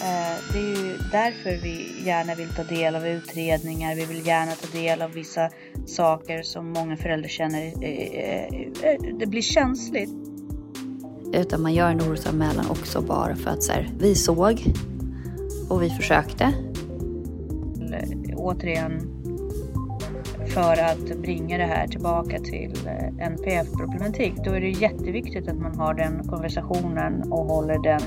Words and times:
Eh, 0.00 0.52
det 0.52 0.58
är 0.58 0.84
ju 0.84 0.98
därför 1.12 1.62
vi 1.62 2.04
gärna 2.04 2.34
vill 2.34 2.48
ta 2.48 2.64
del 2.64 2.96
av 2.96 3.06
utredningar. 3.06 3.94
Vi 3.94 4.04
vill 4.04 4.26
gärna 4.26 4.52
ta 4.52 4.78
del 4.78 5.02
av 5.02 5.10
vissa 5.12 5.50
saker 5.86 6.42
som 6.42 6.72
många 6.72 6.96
föräldrar 6.96 7.28
känner 7.28 7.84
eh, 7.84 8.44
eh, 8.82 9.00
det 9.18 9.26
blir 9.26 9.42
känsligt. 9.42 10.10
Utan 11.32 11.62
man 11.62 11.74
gör 11.74 11.90
en 11.90 12.00
orosanmälan 12.00 12.70
också 12.70 13.00
bara 13.00 13.36
för 13.36 13.50
att 13.50 13.62
så 13.62 13.72
här, 13.72 13.90
vi 13.98 14.14
såg 14.14 14.64
och 15.68 15.82
vi 15.82 15.90
försökte. 15.90 16.52
Återigen 18.36 19.16
för 20.46 20.82
att 20.82 21.18
bringa 21.18 21.58
det 21.58 21.64
här 21.64 21.86
tillbaka 21.86 22.38
till 22.38 22.72
NPF-problematik. 23.20 24.34
Då 24.44 24.50
är 24.50 24.60
det 24.60 24.70
jätteviktigt 24.70 25.48
att 25.48 25.58
man 25.58 25.78
har 25.78 25.94
den 25.94 26.28
konversationen 26.28 27.32
och 27.32 27.44
håller 27.46 27.78
den 27.78 28.00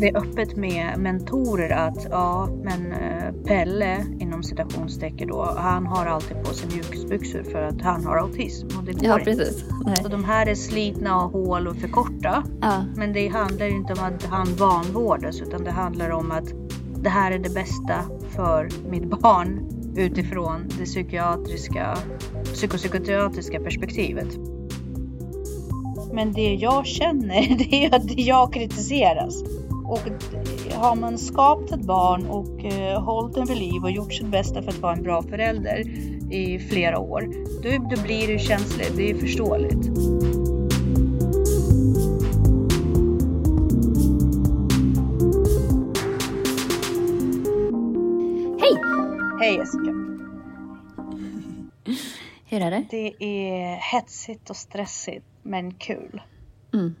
det 0.00 0.08
är 0.08 0.16
öppet 0.16 0.56
med 0.56 0.98
mentorer 0.98 1.70
att 1.70 2.06
ja, 2.10 2.48
men 2.64 2.92
eh, 2.92 3.32
Pelle 3.46 4.06
inom 4.18 4.42
citationstecken 4.42 5.28
då, 5.28 5.54
han 5.56 5.86
har 5.86 6.06
alltid 6.06 6.36
på 6.44 6.54
sig 6.54 6.68
mjukisbyxor 6.72 7.42
för 7.42 7.62
att 7.62 7.82
han 7.82 8.04
har 8.06 8.16
autism 8.16 8.66
och 8.78 8.84
det 8.84 8.92
går 8.92 9.04
Ja, 9.04 9.18
inte. 9.18 9.30
precis. 9.30 9.64
Nej. 9.86 9.96
Så 9.96 10.08
de 10.08 10.24
här 10.24 10.46
är 10.46 10.54
slitna 10.54 11.24
och 11.24 11.32
hål 11.32 11.68
och 11.68 11.76
för 11.76 11.88
korta. 11.88 12.44
Ja, 12.60 12.84
Men 12.96 13.12
det 13.12 13.28
handlar 13.28 13.66
inte 13.66 13.92
om 13.92 13.98
att 14.04 14.24
han 14.24 14.46
vanvårdas 14.56 15.40
utan 15.40 15.64
det 15.64 15.70
handlar 15.70 16.10
om 16.10 16.30
att 16.30 16.52
det 17.02 17.10
här 17.10 17.32
är 17.32 17.38
det 17.38 17.54
bästa 17.54 18.04
för 18.30 18.68
mitt 18.90 19.20
barn 19.20 19.68
utifrån 19.96 20.68
det 20.78 20.84
psykiatriska, 20.84 21.96
psykopsykiatriska 22.44 23.60
perspektivet. 23.60 24.28
Men 26.12 26.32
det 26.32 26.54
jag 26.54 26.86
känner 26.86 27.56
det 27.70 27.84
är 27.84 27.94
att 27.94 28.18
jag 28.18 28.52
kritiseras. 28.52 29.42
Och 29.84 29.98
har 30.74 30.96
man 30.96 31.18
skapat 31.18 31.72
ett 31.72 31.86
barn 31.86 32.26
och 32.26 32.64
eh, 32.64 33.02
hållit 33.02 33.34
den 33.34 33.46
vid 33.46 33.56
liv 33.56 33.82
och 33.82 33.90
gjort 33.90 34.12
sitt 34.12 34.26
bästa 34.26 34.62
för 34.62 34.68
att 34.68 34.78
vara 34.78 34.92
en 34.92 35.02
bra 35.02 35.22
förälder 35.22 35.88
i 36.32 36.58
flera 36.58 36.98
år, 36.98 37.20
då, 37.62 37.96
då 37.96 38.02
blir 38.02 38.28
det 38.28 38.38
känsligt. 38.38 38.96
Det 38.96 39.10
är 39.10 39.14
förståeligt. 39.14 39.86
Hej! 48.60 48.78
Hej 49.40 49.56
Jessica! 49.56 49.92
Hur 52.46 52.60
är 52.60 52.70
det? 52.70 52.84
Det 52.90 53.24
är 53.24 53.76
hetsigt 53.76 54.50
och 54.50 54.56
stressigt 54.56 55.26
men 55.42 55.74
kul. 55.74 56.22
Mm. 56.72 56.94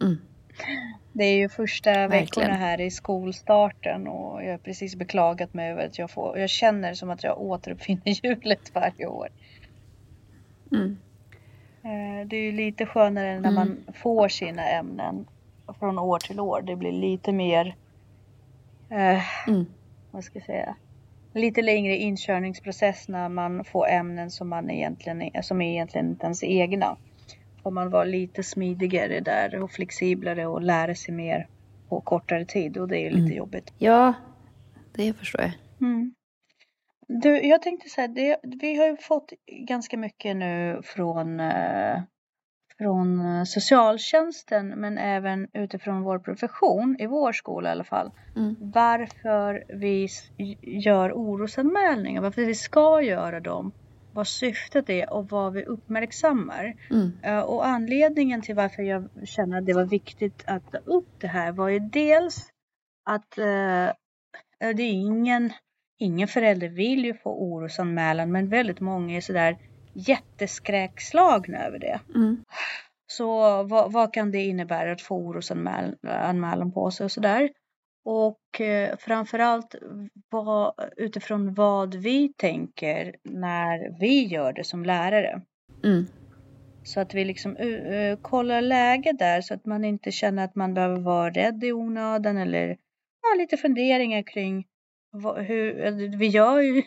Mm. 0.00 0.16
Det 1.18 1.24
är 1.24 1.36
ju 1.36 1.48
första 1.48 1.90
Verkligen. 1.90 2.20
veckorna 2.24 2.54
här 2.54 2.80
i 2.80 2.90
skolstarten 2.90 4.06
och 4.08 4.44
jag 4.44 4.50
har 4.50 4.58
precis 4.58 4.96
beklagat 4.96 5.54
mig 5.54 5.70
över 5.70 5.86
att 5.86 5.98
jag 5.98 6.10
får, 6.10 6.38
jag 6.38 6.50
känner 6.50 6.94
som 6.94 7.10
att 7.10 7.24
jag 7.24 7.40
återuppfinner 7.40 8.02
hjulet 8.24 8.70
varje 8.74 9.06
år. 9.06 9.28
Mm. 10.72 10.98
Eh, 11.82 12.26
Det 12.26 12.36
är 12.36 12.42
ju 12.42 12.52
lite 12.52 12.86
skönare 12.86 13.40
när 13.40 13.48
Mm. 13.50 13.54
man 13.54 13.84
får 13.94 14.28
sina 14.28 14.68
ämnen 14.68 15.26
från 15.78 15.98
år 15.98 16.18
till 16.18 16.40
år. 16.40 16.62
Det 16.62 16.76
blir 16.76 16.92
lite 16.92 17.32
mer, 17.32 17.74
eh, 18.90 19.48
Mm. 19.48 19.66
vad 20.10 20.24
ska 20.24 20.38
jag 20.38 20.46
säga, 20.46 20.76
lite 21.34 21.62
längre 21.62 21.96
inkörningsprocess 21.96 23.08
när 23.08 23.28
man 23.28 23.64
får 23.64 23.88
ämnen 23.88 24.30
som, 24.30 24.48
man 24.48 24.70
egentligen, 24.70 25.22
är- 25.22 25.42
som 25.42 25.62
är 25.62 25.70
egentligen 25.72 26.06
inte 26.08 26.24
ens 26.26 26.42
egna. 26.44 26.96
Får 27.66 27.70
man 27.70 27.90
vara 27.90 28.04
lite 28.04 28.42
smidigare 28.42 29.20
där 29.20 29.62
och 29.62 29.70
flexiblare 29.70 30.46
och 30.46 30.62
lära 30.62 30.94
sig 30.94 31.14
mer 31.14 31.48
på 31.88 32.00
kortare 32.00 32.44
tid 32.44 32.76
och 32.78 32.88
det 32.88 32.98
är 32.98 33.00
ju 33.00 33.10
lite 33.10 33.20
Mm. 33.20 33.36
jobbigt. 33.36 33.72
Ja, 33.78 34.14
det 34.94 35.12
förstår 35.12 35.40
jag. 35.40 35.52
Mm. 35.80 36.14
Du, 37.08 37.40
jag 37.46 37.62
tänkte 37.62 37.88
så 37.88 38.00
här, 38.00 38.08
det, 38.08 38.36
vi 38.42 38.76
har 38.76 38.86
ju 38.86 38.96
fått 38.96 39.32
ganska 39.66 39.96
mycket 39.96 40.36
nu 40.36 40.80
från, 40.84 41.40
eh, 41.40 42.02
från 42.78 43.46
socialtjänsten 43.46 44.68
men 44.68 44.98
även 44.98 45.48
utifrån 45.52 46.02
vår 46.02 46.18
profession, 46.18 46.96
i 46.98 47.06
vår 47.06 47.32
skola 47.32 47.68
i 47.68 47.72
alla 47.72 47.84
fall. 47.84 48.10
Mm. 48.36 48.56
Varför 48.60 49.64
vi 49.68 50.08
gör 50.62 51.12
orosanmälningar, 51.12 52.20
varför 52.22 52.44
vi 52.44 52.54
ska 52.54 53.02
göra 53.02 53.40
dem, 53.40 53.72
vad 54.16 54.28
syftet 54.28 54.90
är 54.90 55.12
och 55.12 55.28
vad 55.28 55.52
vi 55.52 55.64
uppmärksammar. 55.64 56.74
Mm. 56.90 57.12
Eh, 57.22 57.40
Och 57.40 57.66
anledningen 57.66 58.42
till 58.42 58.54
varför 58.54 58.82
jag 58.82 59.08
känner 59.24 59.58
att 59.58 59.66
det 59.66 59.74
var 59.74 59.84
viktigt 59.84 60.44
att 60.46 60.72
ta 60.72 60.78
upp 60.78 61.08
det 61.18 61.28
här 61.28 61.52
var 61.52 61.68
ju 61.68 61.78
dels 61.78 62.50
att 63.04 63.38
eh, 63.38 63.88
det 64.58 64.82
är 64.82 64.92
ingen, 64.92 65.52
ingen 65.98 66.28
förälder 66.28 66.68
vill 66.68 67.04
ju 67.04 67.14
få 67.14 67.30
orosanmälan 67.30 68.32
men 68.32 68.48
väldigt 68.48 68.80
många 68.80 69.16
är 69.16 69.20
sådär 69.20 69.58
jätteskräkslagna 69.94 71.66
över 71.66 71.78
det. 71.78 72.00
Mm. 72.14 72.44
Så 73.06 73.62
vad, 73.62 73.92
vad 73.92 74.12
kan 74.12 74.30
det 74.30 74.44
innebära 74.44 74.92
att 74.92 75.02
få 75.02 75.16
orosanmälan 75.16 76.72
på 76.72 76.90
sig 76.90 77.04
och 77.04 77.12
sådär. 77.12 77.50
Och 78.08 78.60
eh, 78.60 78.96
framförallt 78.96 79.74
vad, 80.30 80.74
utifrån 80.96 81.54
vad 81.54 81.94
vi 81.94 82.32
tänker 82.36 83.16
när 83.22 83.98
vi 84.00 84.24
gör 84.24 84.52
det 84.52 84.64
som 84.64 84.84
lärare. 84.84 85.42
Mm. 85.84 86.06
Så 86.84 87.00
att 87.00 87.14
vi 87.14 87.24
liksom 87.24 87.56
uh, 87.56 88.16
kollar 88.16 88.60
läget 88.60 89.18
där 89.18 89.40
så 89.40 89.54
att 89.54 89.66
man 89.66 89.84
inte 89.84 90.12
känner 90.12 90.44
att 90.44 90.54
man 90.54 90.74
behöver 90.74 91.00
vara 91.00 91.30
rädd 91.30 91.64
i 91.64 91.72
onödan 91.72 92.36
eller 92.36 92.68
ja, 93.22 93.38
lite 93.38 93.56
funderingar 93.56 94.22
kring 94.22 94.66
vad, 95.10 95.44
hur, 95.44 96.16
vi 96.18 96.26
gör 96.26 96.60
ju, 96.60 96.82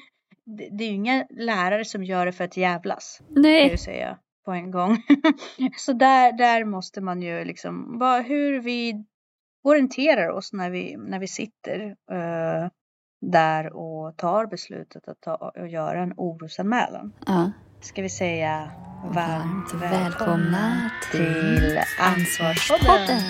det, 0.46 0.69
det 0.72 0.84
är 0.84 0.88
ju 0.88 0.96
inga 0.96 1.25
lärare 1.29 1.85
som 1.85 2.03
gör 2.03 2.25
det 2.25 2.31
för 2.31 2.44
att 2.44 2.58
jävlas 2.58 3.18
kan 3.18 3.35
jag 3.35 3.44
Nej. 3.44 3.78
säga 3.78 4.18
på 4.46 4.52
en 4.52 4.72
gång. 4.72 4.97
så 5.78 5.94
där, 5.94 6.31
där 6.31 6.66
måste 6.66 7.02
man 7.02 7.22
ju 7.22 7.46
liksom, 7.46 8.00
vad, 8.00 8.25
hur 8.25 8.59
vi 8.59 9.06
orienterar 9.64 10.30
oss 10.30 10.53
när 10.53 10.70
vi, 10.70 10.97
när 10.97 11.20
vi 11.20 11.28
sitter 11.28 11.96
eh, 12.12 12.70
där 13.22 13.74
och 13.74 14.18
tar 14.18 14.46
beslutet 14.46 15.08
att 15.08 15.22
ta, 15.22 15.36
och 15.36 15.68
göra 15.68 16.03
en 16.03 16.14
orosanmälan. 16.18 17.14
Ja. 17.25 17.52
Ska 17.81 18.02
vi 18.02 18.09
säga 18.09 18.72
Varmt 19.14 19.74
välkomna 19.74 20.92
till 21.12 21.80
Ansvarspodden. 22.00 23.22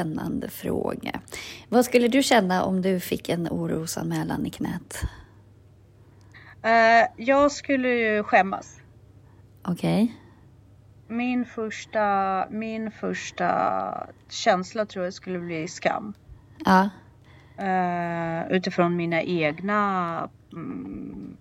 Spännande 0.00 0.48
fråga. 0.48 1.20
Vad 1.68 1.84
skulle 1.84 2.08
du 2.08 2.22
känna 2.22 2.64
om 2.64 2.82
du 2.82 3.00
fick 3.00 3.28
en 3.28 3.48
orosanmälan 3.48 4.46
i 4.46 4.50
knät? 4.50 5.02
Eh, 6.62 7.08
jag 7.16 7.52
skulle 7.52 7.88
ju 7.88 8.22
skämmas. 8.22 8.80
Okej? 9.62 10.16
Min 11.08 11.44
första, 11.44 12.46
min 12.50 12.90
första 12.90 14.08
känsla 14.28 14.86
tror 14.86 15.04
jag 15.04 15.14
skulle 15.14 15.38
bli 15.38 15.68
skam. 15.68 16.14
Ja. 16.64 16.90
Eh, 17.58 18.52
utifrån 18.52 18.96
mina 18.96 19.22
egna 19.22 20.28
mm, 20.52 21.36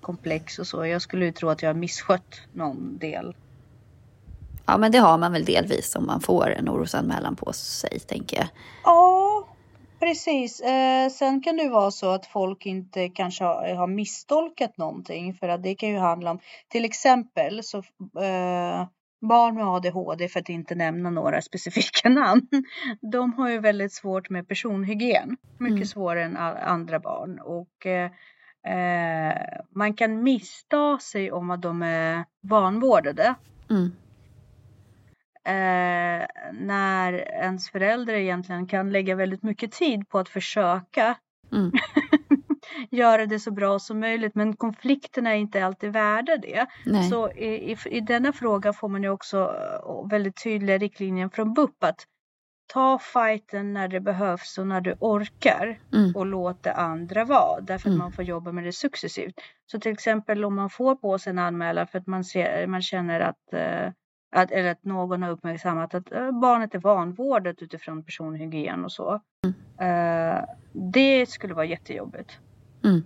komplex 0.00 0.58
och 0.58 0.66
så. 0.66 0.86
Jag 0.86 1.02
skulle 1.02 1.24
ju 1.24 1.32
tro 1.32 1.48
att 1.48 1.62
jag 1.62 1.68
har 1.68 1.74
misskött 1.74 2.40
någon 2.52 2.98
del. 2.98 3.34
Ja, 4.66 4.76
men 4.78 4.92
det 4.92 4.98
har 4.98 5.18
man 5.18 5.32
väl 5.32 5.44
delvis 5.44 5.96
om 5.96 6.06
man 6.06 6.20
får 6.20 6.50
en 6.50 6.68
orosanmälan 6.68 7.36
på 7.36 7.52
sig, 7.52 8.00
tänker 8.00 8.36
jag. 8.36 8.46
Ja, 8.84 9.48
precis. 10.00 10.60
Eh, 10.60 11.08
sen 11.10 11.42
kan 11.42 11.56
det 11.56 11.68
vara 11.68 11.90
så 11.90 12.10
att 12.10 12.26
folk 12.26 12.66
inte 12.66 13.08
kanske 13.08 13.44
har, 13.44 13.74
har 13.74 13.86
misstolkat 13.86 14.76
någonting 14.78 15.34
för 15.34 15.48
att 15.48 15.62
det 15.62 15.74
kan 15.74 15.88
ju 15.88 15.98
handla 15.98 16.30
om 16.30 16.38
till 16.68 16.84
exempel 16.84 17.62
så 17.62 17.78
eh, 18.22 18.86
barn 19.20 19.54
med 19.54 19.66
ADHD 19.66 20.28
för 20.28 20.40
att 20.40 20.48
inte 20.48 20.74
nämna 20.74 21.10
några 21.10 21.42
specifika 21.50 22.08
namn. 22.08 22.48
De 23.12 23.32
har 23.32 23.48
ju 23.50 23.58
väldigt 23.58 23.92
svårt 23.92 24.30
med 24.30 24.48
personhygien. 24.48 25.36
Mycket 25.58 25.76
Mm. 25.76 25.86
svårare 25.86 26.24
än 26.24 26.36
andra 26.36 26.98
barn 27.00 27.40
och 27.40 27.86
eh, 27.86 28.10
eh, 28.74 29.34
man 29.74 29.94
kan 29.94 30.22
missta 30.22 30.98
sig 30.98 31.32
om 31.32 31.50
att 31.50 31.62
de 31.62 31.82
är 31.82 32.24
vanvårdade. 32.42 33.34
Mm. 33.70 33.92
Eh, 35.46 36.26
när 36.52 37.12
ens 37.12 37.70
förälder 37.70 38.14
egentligen 38.14 38.66
kan 38.66 38.90
lägga 38.92 39.14
väldigt 39.14 39.42
mycket 39.42 39.72
tid 39.72 40.08
på 40.08 40.18
att 40.18 40.28
försöka 40.28 41.14
Mm. 41.52 41.72
göra 42.90 43.26
det 43.26 43.38
så 43.40 43.50
bra 43.50 43.78
som 43.78 44.00
möjligt 44.00 44.34
men 44.34 44.56
konflikterna 44.56 45.30
är 45.30 45.38
inte 45.38 45.64
alltid 45.66 45.92
värda 45.92 46.36
det. 46.36 46.66
Nej. 46.86 47.10
Så 47.10 47.30
i, 47.30 47.72
i, 47.72 47.76
i 47.90 48.00
denna 48.00 48.32
fråga 48.32 48.72
får 48.72 48.88
man 48.88 49.02
ju 49.02 49.08
också 49.08 49.38
eh, 49.38 50.08
väldigt 50.10 50.42
tydliga 50.42 50.78
riktlinjer 50.78 51.28
från 51.28 51.54
BUP 51.54 51.84
att 51.84 52.04
ta 52.72 52.98
fighten 52.98 53.72
när 53.72 53.88
det 53.88 54.00
behövs 54.00 54.58
och 54.58 54.66
när 54.66 54.80
du 54.80 54.96
orkar 55.00 55.78
Mm. 55.94 56.12
och 56.16 56.26
låt 56.26 56.62
det 56.62 56.72
andra 56.72 57.24
vara 57.24 57.60
därför 57.60 57.88
att 57.88 57.94
Mm. 57.94 57.98
man 57.98 58.12
får 58.12 58.24
jobba 58.24 58.52
med 58.52 58.64
det 58.64 58.72
successivt. 58.72 59.34
Så 59.70 59.80
till 59.80 59.92
exempel 59.92 60.44
om 60.44 60.54
man 60.54 60.70
får 60.70 60.96
på 60.96 61.18
sig 61.18 61.30
en 61.30 61.38
anmälan 61.38 61.86
för 61.86 61.98
att 61.98 62.06
man, 62.06 62.24
ser, 62.24 62.66
man 62.66 62.82
känner 62.82 63.20
att, 63.20 63.52
eh, 63.52 63.90
att, 64.30 64.50
eller 64.50 64.70
att 64.70 64.84
någon 64.84 65.22
har 65.22 65.30
uppmärksammat 65.30 65.94
att 65.94 66.12
eh, 66.12 66.40
barnet 66.40 66.74
är 66.74 66.78
vanvårdat 66.78 67.62
utifrån 67.62 68.02
personhygien 68.02 68.84
och 68.84 68.92
så. 68.92 69.20
Eh, 69.80 70.44
det 70.72 71.26
skulle 71.28 71.54
vara 71.54 71.66
jättejobbigt. 71.66 72.38
Mm. 72.84 73.04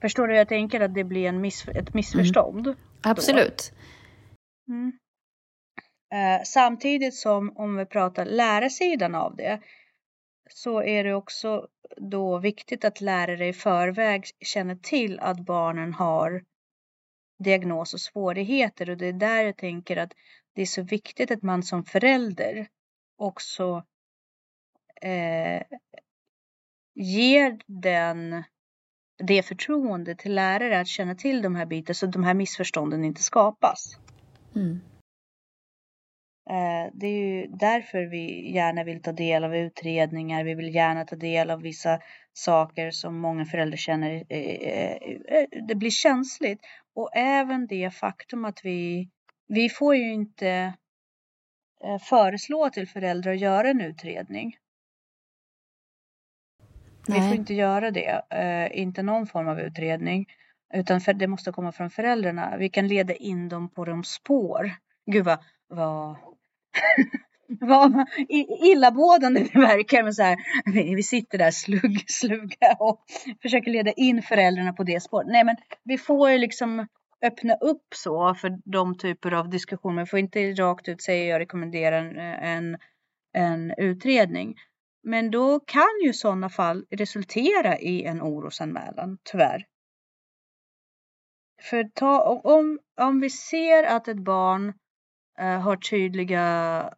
Förstår 0.00 0.28
du 0.28 0.36
jag 0.36 0.48
tänker 0.48 0.80
att 0.80 0.94
det 0.94 1.04
blir 1.04 1.28
en 1.28 1.40
miss, 1.40 1.68
ett 1.68 1.94
missförstånd? 1.94 2.74
Absolut. 3.02 3.72
Mm. 4.68 4.92
Eh, 6.12 6.44
samtidigt 6.44 7.14
som 7.14 7.56
om 7.56 7.76
vi 7.76 7.86
pratar 7.86 8.24
lärarsidan 8.24 9.14
av 9.14 9.36
det 9.36 9.60
så 10.50 10.82
är 10.82 11.04
det 11.04 11.14
också 11.14 11.66
då 11.96 12.38
viktigt 12.38 12.84
att 12.84 13.00
lärare 13.00 13.48
i 13.48 13.52
förväg 13.52 14.24
känner 14.40 14.74
till 14.74 15.20
att 15.20 15.40
barnen 15.40 15.94
har 15.94 16.44
diagnos 17.38 17.94
och 17.94 18.00
svårigheter 18.00 18.90
och 18.90 18.96
det 18.96 19.06
är 19.06 19.12
där 19.12 19.42
jag 19.42 19.56
tänker 19.56 19.96
att 19.96 20.12
det 20.54 20.62
är 20.62 20.66
så 20.66 20.82
viktigt 20.82 21.30
att 21.30 21.42
man 21.42 21.62
som 21.62 21.84
förälder 21.84 22.68
också 23.16 23.84
eh, 25.02 25.62
ger 26.94 27.58
den 27.66 28.44
det 29.18 29.42
förtroende 29.42 30.14
till 30.14 30.34
lärare 30.34 30.80
att 30.80 30.88
känna 30.88 31.14
till 31.14 31.42
de 31.42 31.54
här 31.54 31.66
bitarna 31.66 31.94
så 31.94 32.06
att 32.06 32.12
de 32.12 32.24
här 32.24 32.34
missförstånden 32.34 33.04
inte 33.04 33.22
skapas. 33.22 33.98
Mm. 34.54 34.80
Eh, 36.48 36.90
Det 36.92 37.06
är 37.06 37.18
ju 37.18 37.46
därför 37.46 38.02
vi 38.02 38.52
gärna 38.54 38.84
vill 38.84 39.02
ta 39.02 39.12
del 39.12 39.44
av 39.44 39.56
utredningar. 39.56 40.44
Vi 40.44 40.54
vill 40.54 40.74
gärna 40.74 41.04
ta 41.04 41.16
del 41.16 41.50
av 41.50 41.62
vissa 41.62 42.00
saker 42.32 42.90
som 42.90 43.18
många 43.18 43.44
föräldrar 43.44 43.76
känner 43.76 44.24
eh, 44.28 44.92
eh, 44.92 45.46
det 45.68 45.74
blir 45.74 45.90
känsligt. 45.90 46.60
Och 46.94 47.10
även 47.16 47.66
det 47.66 47.90
faktum 47.94 48.44
att 48.44 48.64
vi, 48.64 49.08
vi 49.48 49.68
får 49.68 49.96
ju 49.96 50.12
inte 50.12 50.74
föreslå 52.08 52.70
till 52.70 52.88
föräldrar 52.88 53.32
att 53.32 53.40
göra 53.40 53.68
en 53.70 53.80
utredning. 53.80 54.56
Vi 57.06 57.14
får 57.14 57.20
Nej. 57.20 57.36
inte 57.36 57.54
göra 57.54 57.90
det, 57.90 58.22
inte 58.72 59.02
någon 59.02 59.26
form 59.26 59.48
av 59.48 59.60
utredning. 59.60 60.26
Utan 60.74 61.00
det 61.14 61.26
måste 61.26 61.52
komma 61.52 61.72
från 61.72 61.90
föräldrarna. 61.90 62.56
Vi 62.56 62.68
kan 62.68 62.88
leda 62.88 63.14
in 63.14 63.48
dem 63.48 63.68
på 63.68 63.84
de 63.84 64.04
spår. 64.04 64.70
Gud 65.06 65.24
vad, 65.24 65.38
vad, 65.68 66.16
vad 67.60 68.06
illabådande 68.62 69.40
det 69.40 69.58
verkar. 69.58 70.02
Men 70.02 70.14
så 70.14 70.22
här, 70.22 70.36
vi, 70.96 71.02
sitter 71.02 71.38
där 71.38 71.50
slugg, 71.50 72.04
slugga 72.06 72.76
och 72.78 73.04
försöker 73.42 73.70
leda 73.70 73.92
in 73.92 74.22
föräldrarna 74.22 74.72
på 74.72 74.82
det 74.82 75.02
spåret. 75.02 75.28
Nej 75.28 75.44
men 75.44 75.56
vi 75.84 75.98
får 75.98 76.30
ju 76.30 76.38
liksom 76.38 76.86
öppna 77.22 77.54
upp 77.54 77.86
så 77.94 78.34
för 78.34 78.58
de 78.64 78.98
typer 78.98 79.32
av 79.32 79.50
diskussioner. 79.50 80.02
Vi 80.02 80.06
får 80.06 80.18
inte 80.18 80.52
rakt 80.52 80.88
ut 80.88 81.02
säga 81.02 81.24
jag 81.24 81.38
rekommenderar 81.38 82.04
en, 82.04 82.18
en, 82.18 82.78
en 83.32 83.74
utredning. 83.78 84.54
Men 85.02 85.30
då 85.30 85.60
kan 85.60 86.00
ju 86.04 86.12
sådana 86.12 86.48
fall 86.48 86.84
resultera 86.90 87.78
i 87.78 88.04
en 88.04 88.22
orosanmälan, 88.22 89.18
tyvärr. 89.24 89.66
För 91.62 91.84
ta, 91.84 92.40
om, 92.44 92.78
om 93.00 93.20
vi 93.20 93.30
ser 93.30 93.82
att 93.82 94.08
ett 94.08 94.24
barn 94.24 94.68
eh, 94.68 94.74
har 95.38 95.76
tydliga 95.76 96.90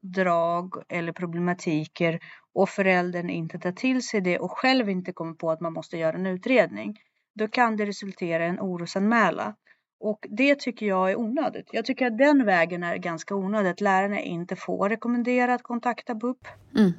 drag 0.00 0.74
eller 0.88 1.12
problematiker 1.12 2.20
och 2.54 2.68
föräldern 2.68 3.30
inte 3.30 3.58
tar 3.58 3.72
till 3.72 4.02
sig 4.02 4.20
det 4.20 4.38
och 4.38 4.50
själv 4.50 4.88
inte 4.88 5.12
kommer 5.12 5.34
på 5.34 5.50
att 5.50 5.60
man 5.60 5.72
måste 5.72 5.98
göra 5.98 6.16
en 6.16 6.26
utredning, 6.26 7.00
då 7.34 7.48
kan 7.48 7.76
det 7.76 7.86
resultera 7.86 8.46
i 8.46 8.48
en 8.48 8.60
orosanmälan. 8.60 9.54
Och 10.00 10.26
det 10.30 10.58
tycker 10.58 10.86
jag 10.86 11.10
är 11.10 11.18
onödigt. 11.18 11.68
Jag 11.72 11.84
tycker 11.84 12.06
att 12.06 12.18
den 12.18 12.46
vägen 12.46 12.82
är 12.82 12.96
ganska 12.96 13.34
onödig, 13.34 13.70
att 13.70 13.80
lärarna 13.80 14.20
inte 14.20 14.56
får 14.56 14.88
rekommendera 14.88 15.54
att 15.54 15.62
kontakta 15.62 16.14
BUP. 16.14 16.46
Mm. 16.76 16.92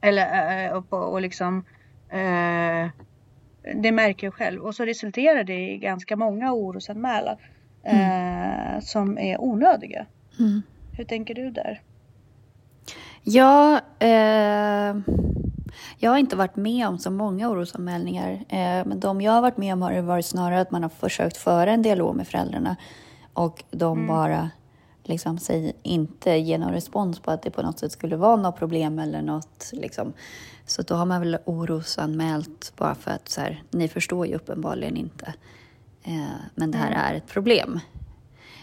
Eller 0.00 0.66
eh, 0.66 0.72
och, 0.72 1.12
och 1.12 1.20
liksom 1.20 1.64
eh, 2.08 2.88
det 3.82 3.92
märker 3.92 4.26
jag 4.26 4.34
själv. 4.34 4.62
Och 4.62 4.74
så 4.74 4.84
resulterar 4.84 5.44
det 5.44 5.70
i 5.70 5.78
ganska 5.78 6.16
många 6.16 6.52
orosanmälan 6.52 7.36
eh, 7.86 8.80
som 8.80 9.18
är 9.18 9.40
onödiga. 9.40 10.06
Mm. 10.38 10.62
Hur 10.92 11.04
tänker 11.04 11.34
du 11.34 11.50
där? 11.50 11.82
Ja, 13.22 13.80
eh, 13.98 14.96
jag 15.98 16.10
har 16.10 16.18
inte 16.18 16.36
varit 16.36 16.56
med 16.56 16.88
om 16.88 16.98
så 16.98 17.10
många 17.10 17.50
orosanmälningar. 17.50 18.32
Eh, 18.32 18.86
men 18.86 19.00
de 19.00 19.20
jag 19.20 19.32
har 19.32 19.42
varit 19.42 19.56
med 19.56 19.72
om 19.72 19.82
har 19.82 20.00
varit 20.00 20.26
snarare 20.26 20.60
att 20.60 20.70
man 20.70 20.82
har 20.82 20.90
försökt 20.90 21.36
föra 21.36 21.72
en 21.72 21.82
dialog 21.82 22.16
med 22.16 22.28
föräldrarna 22.28 22.76
och 23.32 23.64
de 23.70 24.06
bara 24.06 24.50
liksom 25.02 25.38
säger, 25.38 25.72
inte 25.82 26.30
ger 26.30 26.58
någon 26.58 26.72
respons 26.72 27.20
på 27.20 27.30
att 27.30 27.42
det 27.42 27.50
på 27.50 27.62
något 27.62 27.78
sätt 27.78 27.92
skulle 27.92 28.16
vara 28.16 28.36
något 28.36 28.58
problem 28.58 28.98
eller 28.98 29.22
något. 29.22 29.70
Liksom. 29.72 30.12
Så 30.66 30.82
då 30.82 30.94
har 30.94 31.06
man 31.06 31.20
väl 31.20 31.38
orosanmält 31.44 32.72
bara 32.76 32.94
för 32.94 33.10
att 33.10 33.28
så 33.28 33.40
här, 33.40 33.62
ni 33.70 33.88
förstår 33.88 34.26
ju 34.26 34.34
uppenbarligen 34.34 34.96
inte. 34.96 35.34
Eh, 36.06 36.26
men 36.54 36.70
det 36.70 36.78
här 36.78 36.92
är 36.92 37.14
ett 37.14 37.26
problem. 37.26 37.80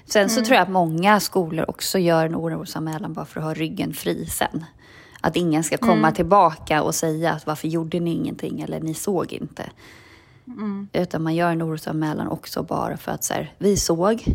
Sen 0.06 0.30
så 0.30 0.42
tror 0.42 0.56
jag 0.56 0.64
att 0.64 0.70
många 0.70 1.20
skolor 1.20 1.70
också 1.70 2.00
gör 2.00 2.26
en 2.26 2.36
orosanmälan 2.36 3.14
bara 3.14 3.26
för 3.26 3.40
att 3.40 3.46
ha 3.46 3.54
ryggen 3.54 3.94
fri 3.94 4.26
sen. 4.26 4.66
Att 5.22 5.36
ingen 5.36 5.64
ska 5.64 5.78
komma 5.78 6.12
tillbaka 6.12 6.84
och 6.84 6.96
säga 6.96 7.32
att 7.32 7.46
varför 7.46 7.68
gjorde 7.68 8.00
ni 8.00 8.12
ingenting 8.12 8.62
eller 8.62 8.80
ni 8.80 8.94
såg 8.94 9.34
inte. 9.34 9.70
Mm. 10.48 10.88
Utan 10.94 11.24
man 11.24 11.36
gör 11.36 11.52
en 11.52 11.64
orosanmälan 11.64 12.28
också 12.28 12.64
bara 12.64 12.98
för 12.98 13.12
att 13.12 13.24
så 13.24 13.34
här, 13.34 13.54
vi 13.58 13.78
såg 13.78 14.26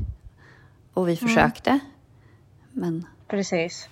och 0.95 1.09
vi 1.09 1.17
försökte. 1.17 1.79
Men 2.73 3.07
Precis. 3.29 3.89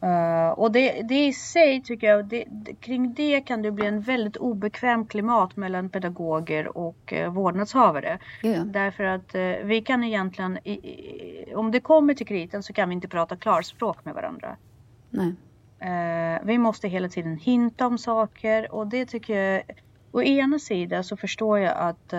Eh, 0.00 0.48
och 0.48 0.72
det, 0.72 1.02
det 1.02 1.26
i 1.26 1.32
sig 1.32 1.82
tycker 1.82 2.06
jag, 2.06 2.24
det, 2.24 2.44
det, 2.48 2.74
kring 2.74 3.14
det 3.14 3.40
kan 3.40 3.62
det 3.62 3.70
bli 3.70 3.86
en 3.86 4.00
väldigt 4.00 4.36
obekväm 4.36 5.06
klimat 5.06 5.56
mellan 5.56 5.88
pedagoger 5.88 6.78
och 6.78 7.12
uh, 7.12 7.28
vårdnadshavare. 7.28 8.18
ja, 8.42 8.64
Därför 8.64 9.04
att 9.04 9.34
eh, 9.34 9.42
vi 9.64 9.82
kan 9.82 10.04
egentligen, 10.04 10.58
i, 10.64 10.72
i, 10.72 11.54
om 11.54 11.70
det 11.70 11.80
kommer 11.80 12.14
till 12.14 12.26
kriten 12.26 12.62
så 12.62 12.72
kan 12.72 12.88
vi 12.88 12.94
inte 12.94 13.08
prata 13.08 13.36
klarspråk 13.36 14.04
med 14.04 14.14
varandra. 14.14 14.56
nej. 15.10 15.34
Eh, 15.80 16.40
vi 16.44 16.58
måste 16.58 16.88
hela 16.88 17.08
tiden 17.08 17.36
hinta 17.36 17.86
om 17.86 17.98
saker 17.98 18.74
och 18.74 18.86
det 18.86 19.06
tycker 19.06 19.40
jag, 19.40 19.62
å 20.12 20.22
ena 20.22 20.58
sidan 20.58 21.04
så 21.04 21.16
förstår 21.16 21.58
jag 21.58 21.76
att 21.76 22.12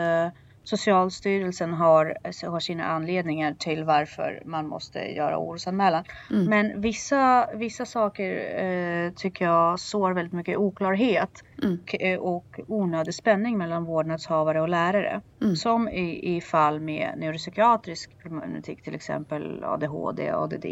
Socialstyrelsen 0.67 1.73
har, 1.73 2.17
har 2.47 2.59
sina 2.59 2.85
anledningar 2.85 3.53
till 3.53 3.83
varför 3.83 4.41
man 4.45 4.67
måste 4.67 4.99
göra 4.99 5.37
orosanmälan. 5.37 6.03
Mm. 6.31 6.45
Men 6.45 6.81
vissa, 6.81 7.49
vissa 7.55 7.85
saker 7.85 8.63
eh, 8.65 9.11
tycker 9.11 9.45
jag 9.45 9.79
sår 9.79 10.11
väldigt 10.11 10.33
mycket 10.33 10.57
oklarhet 10.57 11.43
Mm. 11.63 11.79
eh, 11.99 12.19
och 12.19 12.59
onödig 12.67 13.13
spänning 13.13 13.57
mellan 13.57 13.85
vårdnadshavare 13.85 14.61
och 14.61 14.69
lärare. 14.69 15.21
Mm. 15.41 15.55
Som 15.55 15.89
i, 15.89 16.35
i 16.35 16.41
fall 16.41 16.79
med 16.79 17.13
neuropsykiatrisk 17.17 18.21
problematik, 18.21 18.83
till 18.83 18.95
exempel 18.95 19.63
ADHD, 19.63 20.31
ADD, 20.31 20.65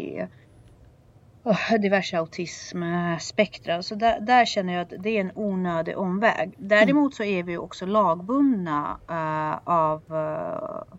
och 1.46 1.80
diverse 1.80 2.18
autismspektra. 2.18 3.82
Så 3.82 3.94
där, 3.94 4.20
där 4.20 4.44
känner 4.44 4.72
jag 4.72 4.82
att 4.82 5.02
det 5.02 5.10
är 5.10 5.20
en 5.20 5.32
onödig 5.34 5.98
omväg. 5.98 6.54
Däremot 6.58 7.14
så 7.14 7.22
är 7.24 7.42
vi 7.42 7.56
också 7.56 7.86
lagbundna 7.86 9.00
eh, 9.08 9.72
av, 9.74 10.02
eh, 10.08 10.94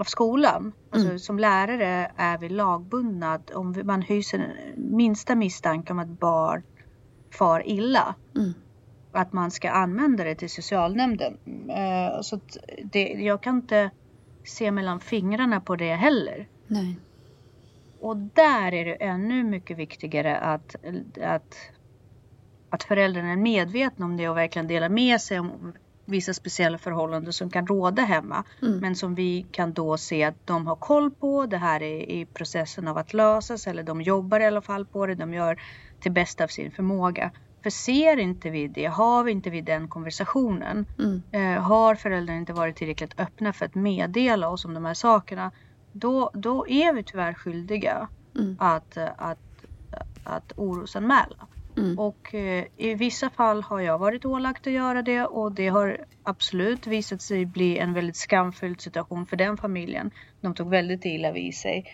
av 0.00 0.04
skolan. 0.04 0.72
Alltså, 0.90 1.06
Mm. 1.08 1.18
Som 1.18 1.38
lärare 1.38 2.10
är 2.16 2.38
vi 2.38 2.48
lagbundna 2.48 3.34
att 3.34 3.50
om 3.50 3.72
vi- 3.72 3.84
man 3.84 4.02
hyser 4.02 4.54
minsta 4.76 5.34
misstanke 5.34 5.92
om 5.92 5.98
att 5.98 6.08
barn 6.20 6.62
far 7.38 7.68
illa 7.68 8.14
Mm. 8.36 8.52
att 9.12 9.32
man 9.32 9.50
ska 9.50 9.70
använda 9.70 10.24
det 10.24 10.34
till 10.34 10.50
socialnämnden. 10.50 11.38
Eh, 11.70 12.20
så 12.20 12.40
det, 12.84 13.04
jag 13.08 13.42
kan 13.42 13.56
inte 13.56 13.90
se 14.44 14.70
mellan 14.70 15.00
fingrarna 15.00 15.60
på 15.60 15.76
det 15.76 15.94
heller. 15.94 16.48
Nej. 16.66 16.98
Och 18.02 18.16
där 18.16 18.74
är 18.74 18.84
det 18.84 18.94
ännu 18.94 19.44
mycket 19.44 19.78
viktigare 19.78 20.38
att, 20.38 20.76
att, 21.22 21.56
att 22.70 22.82
föräldrarna 22.82 23.32
är 23.32 23.36
medvetna 23.36 24.06
om 24.06 24.16
det 24.16 24.28
och 24.28 24.36
verkligen 24.36 24.68
delar 24.68 24.88
med 24.88 25.20
sig 25.20 25.38
om 25.38 25.72
vissa 26.04 26.34
speciella 26.34 26.78
förhållanden 26.78 27.32
som 27.32 27.50
kan 27.50 27.66
råda 27.66 28.02
hemma. 28.02 28.44
Mm. 28.62 28.78
Men 28.78 28.96
som 28.96 29.14
vi 29.14 29.46
kan 29.50 29.72
då 29.72 29.96
se 29.96 30.24
att 30.24 30.46
de 30.46 30.66
har 30.66 30.76
koll 30.76 31.10
på. 31.10 31.46
Det 31.46 31.56
här 31.56 31.82
är 31.82 32.10
i 32.10 32.26
processen 32.26 32.88
av 32.88 32.98
att 32.98 33.14
lösas 33.14 33.66
eller 33.66 33.82
de 33.82 34.02
jobbar 34.02 34.40
i 34.40 34.46
alla 34.46 34.62
fall 34.62 34.86
på 34.86 35.06
det. 35.06 35.14
De 35.14 35.34
gör 35.34 35.60
till 36.00 36.12
bästa 36.12 36.44
av 36.44 36.48
sin 36.48 36.70
förmåga. 36.70 37.30
För 37.62 37.70
ser 37.70 38.16
inte 38.16 38.50
vi 38.50 38.68
det, 38.68 38.86
har 38.86 39.24
vi 39.24 39.32
inte 39.32 39.50
vi 39.50 39.60
den 39.60 39.88
konversationen, 39.88 40.86
Mm. 40.98 41.22
eh, 41.32 41.62
har 41.62 41.94
föräldrarna 41.94 42.38
inte 42.38 42.52
varit 42.52 42.76
tillräckligt 42.76 43.20
öppna 43.20 43.52
för 43.52 43.66
att 43.66 43.74
meddela 43.74 44.48
oss 44.48 44.64
om 44.64 44.74
de 44.74 44.84
här 44.84 44.94
sakerna, 44.94 45.50
då, 45.92 46.30
då 46.34 46.68
är 46.68 46.92
vi 46.92 47.02
tyvärr 47.02 47.34
skyldiga 47.34 48.08
Mm. 48.38 48.56
att, 48.58 48.96
att, 49.16 49.64
att 50.24 50.52
orosanmäla. 50.56 51.46
Mm. 51.76 51.98
Och 51.98 52.34
eh, 52.34 52.64
i 52.76 52.94
vissa 52.94 53.30
fall 53.30 53.62
har 53.62 53.80
jag 53.80 53.98
varit 53.98 54.24
ålagt 54.24 54.66
att 54.66 54.72
göra 54.72 55.02
det 55.02 55.24
och 55.24 55.52
det 55.52 55.68
har 55.68 56.04
absolut 56.22 56.86
visat 56.86 57.22
sig 57.22 57.46
bli 57.46 57.78
en 57.78 57.92
väldigt 57.92 58.16
skamfylld 58.16 58.80
situation 58.80 59.26
för 59.26 59.36
den 59.36 59.56
familjen. 59.56 60.10
De 60.40 60.54
tog 60.54 60.70
väldigt 60.70 61.04
illa 61.04 61.32
vid 61.32 61.54
sig. 61.54 61.86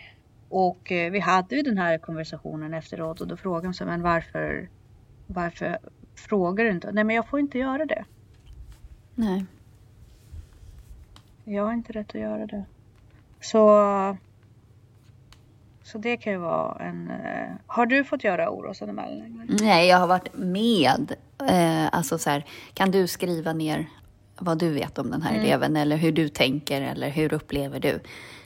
Och 0.49 0.91
eh, 0.91 1.11
vi 1.11 1.19
hade 1.19 1.55
ju 1.55 1.61
den 1.61 1.77
här 1.77 1.97
konversationen 1.97 2.73
efteråt 2.73 3.21
och 3.21 3.27
då 3.27 3.37
frågade 3.37 3.67
de 3.67 3.73
sig, 3.73 3.87
men 3.87 4.01
varför, 4.01 4.69
varför 5.27 5.77
frågar 6.15 6.65
du 6.65 6.71
inte? 6.71 6.91
Nej 6.91 7.03
men 7.03 7.15
jag 7.15 7.27
får 7.27 7.39
inte 7.39 7.57
göra 7.57 7.85
det. 7.85 8.05
Nej. 9.15 9.45
Jag 11.43 11.65
har 11.65 11.73
inte 11.73 11.93
rätt 11.93 12.09
att 12.09 12.21
göra 12.21 12.45
det. 12.45 12.65
Så, 13.41 13.69
så 15.83 15.97
det 15.97 16.17
kan 16.17 16.33
ju 16.33 16.39
vara 16.39 16.79
en... 16.83 17.09
eh, 17.09 17.49
Har 17.67 17.85
du 17.85 18.03
fått 18.03 18.23
göra 18.23 18.49
orosanmälningar? 18.49 19.45
Nej, 19.61 19.87
jag 19.87 19.97
har 19.97 20.07
varit 20.07 20.33
med. 20.33 21.15
Eh, 21.49 21.89
alltså 21.91 22.17
så 22.17 22.29
här, 22.29 22.45
kan 22.73 22.91
du 22.91 23.07
skriva 23.07 23.53
ner 23.53 23.89
vad 24.39 24.57
du 24.59 24.73
vet 24.73 24.97
om 24.97 25.11
den 25.11 25.21
här 25.21 25.31
Mm. 25.33 25.43
eleven 25.45 25.75
eller 25.75 25.97
hur 25.97 26.11
du 26.11 26.29
tänker 26.29 26.81
eller 26.81 27.09
hur 27.09 27.33
upplever 27.33 27.79
du? 27.79 27.99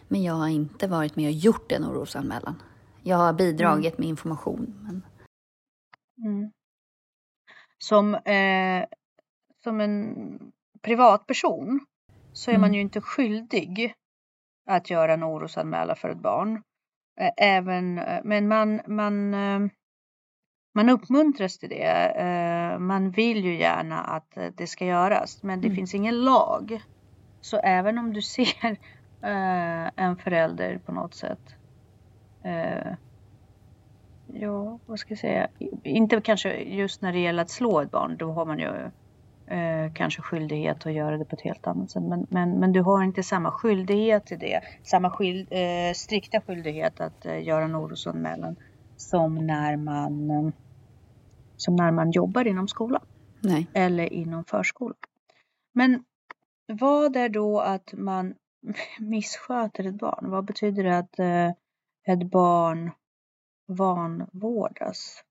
Men 0.07 0.23
jag 0.23 0.33
har 0.33 0.47
inte 0.47 0.87
varit 0.87 1.15
med 1.15 1.25
och 1.25 1.31
gjort 1.31 1.71
en 1.71 1.85
orosanmälan. 1.85 2.61
Jag 3.03 3.17
har 3.17 3.33
bidragit 3.33 3.97
med 3.97 4.07
information. 4.07 4.73
Men... 4.83 5.01
Mm. 6.27 6.51
Som, 7.77 8.15
eh, 8.15 8.85
som 9.63 9.81
en 9.81 10.15
privatperson 10.81 11.79
så 12.33 12.51
är 12.51 12.57
man 12.57 12.63
Mm. 12.69 12.73
ju 12.73 12.81
inte 12.81 13.01
skyldig 13.01 13.93
att 14.65 14.89
göra 14.89 15.13
en 15.13 15.23
orosanmälan 15.23 15.95
för 15.95 16.09
ett 16.09 16.17
barn. 16.17 16.63
Även, 17.37 17.95
men 18.23 18.47
man, 18.47 18.81
man, 18.87 19.33
eh, 19.33 19.69
man 20.75 20.89
uppmuntras 20.89 21.57
till 21.57 21.69
det. 21.69 22.77
Man 22.79 23.11
vill 23.11 23.45
ju 23.45 23.57
gärna 23.57 23.99
att 24.03 24.37
eh, 24.37 24.47
det 24.57 24.67
ska 24.67 24.85
göras 24.85 25.43
men 25.43 25.61
det 25.61 25.67
Mm. 25.67 25.75
finns 25.75 25.95
ingen 25.95 26.21
lag. 26.21 26.81
Så 27.41 27.57
även 27.57 27.97
om 27.97 28.13
du 28.13 28.21
ser 28.35 28.77
en 29.95 30.17
förälder 30.17 30.77
på 30.77 30.91
något 30.91 31.13
sätt 31.15 31.55
Ja, 34.27 34.79
vad 34.85 34.99
ska 34.99 35.11
jag 35.11 35.19
säga? 35.19 35.47
Inte 35.83 36.21
kanske 36.21 36.53
just 36.63 37.01
när 37.01 37.13
det 37.13 37.19
gäller 37.19 37.41
att 37.43 37.49
slå 37.49 37.81
ett 37.81 37.91
barn. 37.91 38.17
Då 38.17 38.31
har 38.31 38.45
man 38.45 38.59
ju 38.59 38.91
eh, 39.53 39.93
kanske 39.93 40.21
skyldighet 40.21 40.85
att 40.85 40.93
göra 40.93 41.17
det 41.17 41.25
på 41.25 41.35
ett 41.35 41.41
helt 41.41 41.67
annat 41.67 41.91
sätt. 41.91 42.03
Men, 42.03 42.27
men, 42.29 42.59
men 42.59 42.71
du 42.71 42.81
har 42.81 43.03
inte 43.03 43.23
samma 43.23 43.51
skyldighet 43.51 44.25
till 44.25 44.39
det. 44.39 44.61
Samma 44.83 45.11
skyld, 45.11 45.47
eh, 45.51 45.93
strikta 45.95 46.41
skyldighet 46.41 47.01
att 47.01 47.25
eh, 47.25 47.43
göra 47.43 47.63
en 47.65 47.75
orosanmälan 47.75 48.55
som 48.97 49.47
när 49.47 49.75
man 49.77 50.53
som 51.57 51.75
när 51.75 51.91
man 51.91 52.11
jobbar 52.11 52.47
inom 52.47 52.67
skolan 52.67 53.05
Nej. 53.39 53.67
eller 53.73 54.13
inom 54.13 54.45
förskolan. 54.45 54.97
Men 55.73 56.03
vad 56.67 57.15
är 57.15 57.29
då 57.29 57.59
att 57.59 57.93
man 57.93 58.33
missköter 58.99 59.87
ett 59.87 59.99
barn? 59.99 60.29
Vad 60.29 60.45
betyder 60.45 60.83
det 60.83 60.97
att 60.97 61.19
eh, 61.19 61.49
ett 62.13 62.31
barn 62.31 62.91
vanvårdas? 63.67 65.23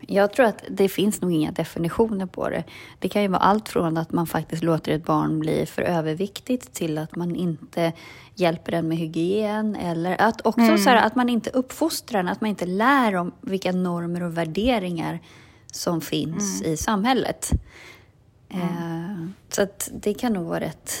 Jag 0.00 0.32
tror 0.32 0.46
att 0.46 0.64
det 0.70 0.88
finns 0.88 1.20
nog 1.20 1.32
inga 1.32 1.52
definitioner 1.52 2.26
på 2.26 2.48
det. 2.48 2.64
Det 2.98 3.08
kan 3.08 3.22
ju 3.22 3.28
vara 3.28 3.40
allt 3.40 3.68
från 3.68 3.96
att 3.96 4.12
man 4.12 4.26
faktiskt 4.26 4.62
låter 4.62 4.92
ett 4.92 5.04
barn 5.04 5.40
bli 5.40 5.66
för 5.66 5.82
överviktigt 5.82 6.72
till 6.72 6.98
att 6.98 7.16
man 7.16 7.36
inte 7.36 7.92
hjälper 8.34 8.72
den 8.72 8.88
med 8.88 8.98
hygien 8.98 9.76
eller 9.76 10.20
att 10.20 10.46
också 10.46 10.60
Mm. 10.60 10.78
så 10.78 10.90
här, 10.90 10.96
att 10.96 11.16
man 11.16 11.28
inte 11.28 11.50
uppfostrar 11.50 12.22
den, 12.22 12.32
att 12.32 12.40
man 12.40 12.50
inte 12.50 12.66
lär 12.66 13.16
om 13.16 13.32
vilka 13.40 13.72
normer 13.72 14.22
och 14.22 14.38
värderingar 14.38 15.20
som 15.72 16.00
finns 16.00 16.62
i 16.62 16.76
samhället. 16.76 17.50
Eh, 18.48 19.26
så 19.48 19.62
att 19.62 19.90
det 19.92 20.14
kan 20.14 20.32
nog 20.32 20.46
vara 20.46 20.60
rätt... 20.60 20.92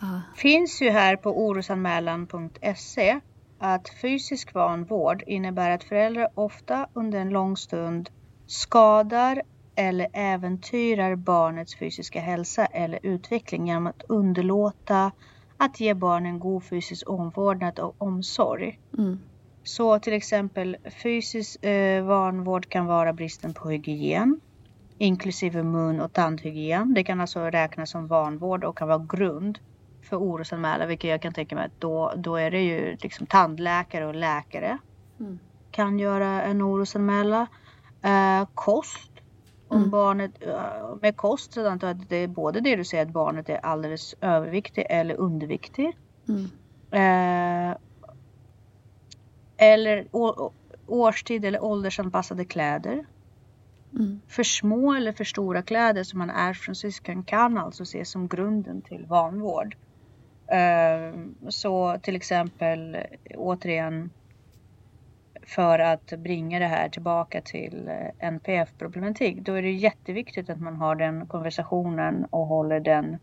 Ja. 0.00 0.20
finns 0.36 0.82
ju 0.82 0.90
här 0.90 1.16
på 1.16 1.44
orosanmälan.se 1.46 3.20
att 3.58 3.88
fysisk 3.88 4.54
vanvård 4.54 5.22
innebär 5.26 5.70
att 5.70 5.84
föräldrar 5.84 6.28
ofta 6.34 6.88
under 6.92 7.20
en 7.20 7.30
lång 7.30 7.56
stund 7.56 8.10
skadar 8.46 9.42
eller 9.74 10.08
äventyrar 10.12 11.14
barnets 11.16 11.78
fysiska 11.78 12.20
hälsa 12.20 12.66
eller 12.66 12.98
utveckling 13.02 13.66
genom 13.66 13.86
att 13.86 14.02
underlåta 14.08 15.12
att 15.56 15.80
ge 15.80 15.94
barnen 15.94 16.38
god 16.38 16.64
fysisk 16.64 17.10
omvårdnad 17.10 17.78
och 17.78 17.94
omsorg. 17.98 18.80
Mm. 18.98 19.18
Så 19.62 19.98
till 19.98 20.12
exempel 20.12 20.76
fysisk 21.02 21.64
eh, 21.64 22.04
vanvård 22.04 22.68
kan 22.68 22.86
vara 22.86 23.12
bristen 23.12 23.54
på 23.54 23.68
hygien, 23.68 24.40
inklusive 24.98 25.62
mun 25.62 26.00
och 26.00 26.12
tandhygien. 26.12 26.94
Det 26.94 27.04
kan 27.04 27.20
alltså 27.20 27.40
räknas 27.40 27.90
som 27.90 28.06
vanvård 28.06 28.64
och 28.64 28.78
kan 28.78 28.88
vara 28.88 29.06
grund 29.08 29.58
för 30.02 30.16
orosanmälan, 30.16 30.88
vilket 30.88 31.10
jag 31.10 31.22
kan 31.22 31.32
tänka 31.32 31.54
mig 31.54 31.64
att 31.64 31.80
då, 31.80 32.12
då 32.16 32.36
är 32.36 32.50
det 32.50 32.60
ju 32.62 32.96
liksom 33.00 33.26
tandläkare 33.26 34.06
och 34.06 34.14
läkare 34.14 34.78
Mm. 35.20 35.38
kan 35.70 35.98
göra 35.98 36.42
en 36.42 36.62
orosanmälan. 36.62 37.46
Eh, 38.02 38.48
kost. 38.54 39.10
Om 39.68 39.76
Mm. 39.78 39.90
barnet, 39.90 40.32
eh, 40.40 40.96
med 41.02 41.16
kost 41.16 41.52
så 41.52 41.68
antar 41.68 41.86
jag 41.88 41.96
att 42.00 42.08
det 42.08 42.16
är 42.16 42.28
både 42.28 42.60
det 42.60 42.76
du 42.76 42.84
säger 42.84 43.06
att 43.06 43.12
barnet 43.12 43.48
är 43.48 43.66
alldeles 43.66 44.14
överviktig 44.20 44.86
eller 44.90 45.14
underviktig. 45.14 45.96
Mm. 46.28 46.44
Eh, 46.90 47.76
eller 49.56 50.08
å, 50.10 50.52
årstid 50.86 51.44
eller 51.44 51.64
åldersanpassade 51.64 52.44
kläder. 52.44 53.06
Mm. 53.92 54.20
För 54.28 54.42
små 54.42 54.92
eller 54.92 55.12
för 55.12 55.24
stora 55.24 55.62
kläder 55.62 56.02
som 56.04 56.18
man 56.18 56.30
är 56.30 56.54
från 56.54 56.74
syskon 56.74 57.24
kan 57.24 57.58
alltså 57.58 57.82
ses 57.82 58.10
som 58.10 58.28
grunden 58.28 58.82
till 58.82 59.06
vanvård. 59.06 59.76
Eh, 60.48 61.14
så 61.48 61.98
till 62.02 62.16
exempel 62.16 62.96
återigen 63.34 64.10
för 65.46 65.78
att 65.78 66.12
bringa 66.18 66.58
det 66.58 66.66
här 66.66 66.88
tillbaka 66.88 67.40
till 67.40 67.88
eh, 67.88 68.28
NPF-problematik. 68.28 69.40
Då 69.40 69.52
är 69.52 69.62
det 69.62 69.70
jätteviktigt 69.70 70.50
att 70.50 70.60
man 70.60 70.76
har 70.76 70.94
den 70.94 71.26
konversationen 71.26 72.24
och 72.24 72.46
håller 72.46 72.80
den 72.80 73.18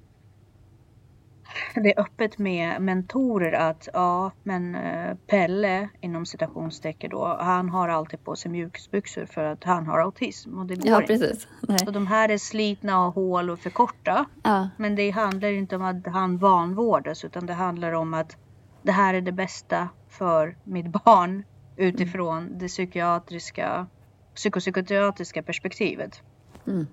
det 1.75 1.93
är 1.97 1.99
öppet 1.99 2.37
med 2.37 2.81
mentorer 2.81 3.51
att 3.53 3.87
ja, 3.93 4.31
men 4.43 4.75
eh, 4.75 5.15
Pelle 5.27 5.89
inom 6.01 6.25
citationstecken 6.25 7.09
då, 7.09 7.37
han 7.39 7.69
har 7.69 7.89
alltid 7.89 8.23
på 8.23 8.35
sig 8.35 8.51
mjukisbyxor 8.51 9.25
för 9.25 9.43
att 9.43 9.63
han 9.63 9.87
har 9.87 9.99
autism 9.99 10.59
och 10.59 10.65
det 10.65 10.75
går 10.75 10.91
Ja, 10.91 11.01
inte. 11.01 11.07
precis. 11.13 11.47
Nej. 11.61 11.79
Så 11.79 11.91
de 11.91 12.07
här 12.07 12.29
är 12.29 12.37
slitna 12.37 13.05
och 13.05 13.13
hål 13.13 13.49
och 13.49 13.59
för 13.59 13.69
korta. 13.69 14.25
Ja. 14.43 14.69
Men 14.77 14.95
det 14.95 15.09
handlar 15.09 15.49
inte 15.49 15.75
om 15.75 15.81
att 15.81 16.07
han 16.07 16.37
vanvårdas 16.37 17.25
utan 17.25 17.45
det 17.45 17.53
handlar 17.53 17.91
om 17.91 18.13
att 18.13 18.37
det 18.81 18.91
här 18.91 19.13
är 19.13 19.21
det 19.21 19.31
bästa 19.31 19.89
för 20.09 20.57
mitt 20.63 20.87
barn 20.87 21.43
utifrån 21.77 22.57
det 22.57 22.67
psykiatriska, 22.67 23.87
psykopsykiatriska 24.35 25.43
perspektivet. 25.43 26.21
Mm. 26.67 26.87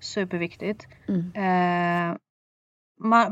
Superviktigt. 0.00 0.86
Mm. 1.08 1.32
Eh, 1.34 2.16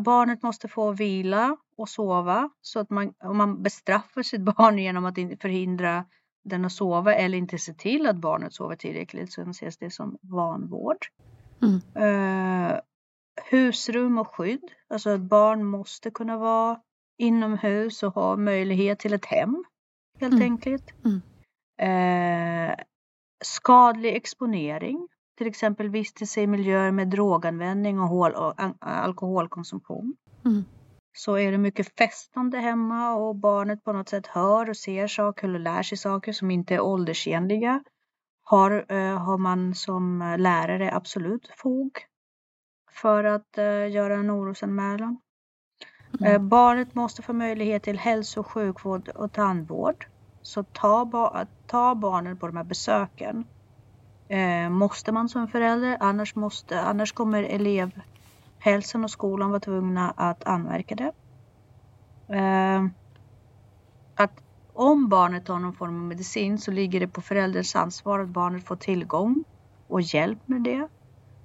barnet 0.04 0.42
måste 0.42 0.68
få 0.68 0.92
vila 0.92 1.56
och 1.76 1.88
sova. 1.88 2.50
Så 2.60 2.80
att 2.80 2.90
man, 2.90 3.14
om 3.24 3.36
man 3.36 3.62
bestraffar 3.62 4.22
sitt 4.22 4.40
barn 4.56 4.78
genom 4.78 5.04
att 5.04 5.14
förhindra 5.14 6.04
den 6.44 6.64
att 6.64 6.72
sova 6.72 7.14
eller 7.14 7.38
inte 7.38 7.58
se 7.58 7.74
till 7.74 8.06
att 8.06 8.16
barnet 8.16 8.54
sover 8.54 8.76
tillräckligt 8.76 9.32
så 9.32 9.42
ses 9.50 9.76
det 9.76 9.90
som 9.90 10.18
vanvård. 10.22 11.06
Mm. 11.62 11.80
Eh, 11.94 12.78
husrum 13.50 14.18
och 14.18 14.34
skydd. 14.36 14.70
Alltså 14.88 15.10
att 15.10 15.20
barn 15.20 15.64
måste 15.64 16.10
kunna 16.10 16.38
vara 16.38 16.80
inomhus 17.18 18.02
och 18.02 18.14
ha 18.14 18.36
möjlighet 18.36 18.98
till 18.98 19.12
ett 19.14 19.24
hem. 19.24 19.64
Helt 20.20 20.34
Mm. 20.34 20.44
enkelt. 20.44 20.84
Mm. 21.04 21.20
Eh, 21.78 22.76
skadlig 23.44 24.16
exponering. 24.16 25.08
Till 25.36 25.46
exempel 25.46 25.88
vistelse 25.88 26.40
i 26.40 26.46
miljöer 26.46 26.90
med 26.90 27.08
droganvändning 27.08 28.00
och, 28.00 28.26
och 28.26 28.54
alkoholkonsumtion. 28.80 30.16
Mm. 30.44 30.64
Så 31.16 31.38
är 31.38 31.52
det 31.52 31.58
mycket 31.58 31.98
festande 31.98 32.58
hemma 32.58 33.14
och 33.14 33.36
barnet 33.36 33.84
på 33.84 33.92
något 33.92 34.08
sätt 34.08 34.26
hör 34.26 34.70
och 34.70 34.76
ser 34.76 35.06
saker 35.06 35.48
eller 35.48 35.58
lär 35.58 35.82
sig 35.82 35.98
saker 35.98 36.32
som 36.32 36.50
inte 36.50 36.74
är 36.74 36.80
åldersenliga. 36.80 37.84
har, 38.42 38.92
eh, 38.92 39.18
har 39.18 39.38
man 39.38 39.74
som 39.74 40.36
lärare 40.38 40.94
absolut 40.94 41.48
fog 41.56 41.98
för 42.92 43.24
att 43.24 43.58
eh, 43.58 43.90
göra 43.90 44.14
en 44.14 44.30
orosanmälan. 44.30 45.20
Mm. 46.20 46.32
Eh, 46.32 46.38
barnet 46.38 46.94
måste 46.94 47.22
få 47.22 47.32
möjlighet 47.32 47.82
till 47.82 47.98
hälso 47.98 48.40
och 48.40 48.46
sjukvård 48.46 49.08
och 49.08 49.32
tandvård. 49.32 50.06
Så 50.42 50.62
ta, 50.62 51.04
ba 51.04 51.46
ta 51.66 51.94
barnen 51.94 52.38
på 52.38 52.46
de 52.46 52.56
här 52.56 52.64
besöken. 52.64 53.44
Eh, 54.28 54.70
måste 54.70 55.12
man 55.12 55.28
som 55.28 55.48
förälder, 55.48 55.96
annars, 56.00 56.34
måste, 56.34 56.80
annars 56.80 57.12
kommer 57.12 57.42
elevhälsan 57.42 59.04
och 59.04 59.10
skolan 59.10 59.50
vara 59.50 59.60
tvungna 59.60 60.10
att 60.10 60.44
anmärka 60.44 60.94
det. 60.94 61.12
Eh, 62.36 62.84
att 64.14 64.42
om 64.72 65.08
barnet 65.08 65.46
tar 65.46 65.58
någon 65.58 65.74
form 65.74 65.96
av 65.96 66.08
medicin 66.08 66.58
så 66.58 66.70
ligger 66.70 67.00
det 67.00 67.08
på 67.08 67.20
förälderns 67.20 67.76
ansvar 67.76 68.18
att 68.18 68.28
barnet 68.28 68.64
får 68.64 68.76
tillgång 68.76 69.44
och 69.88 70.00
hjälp 70.00 70.48
med 70.48 70.62
det. 70.62 70.88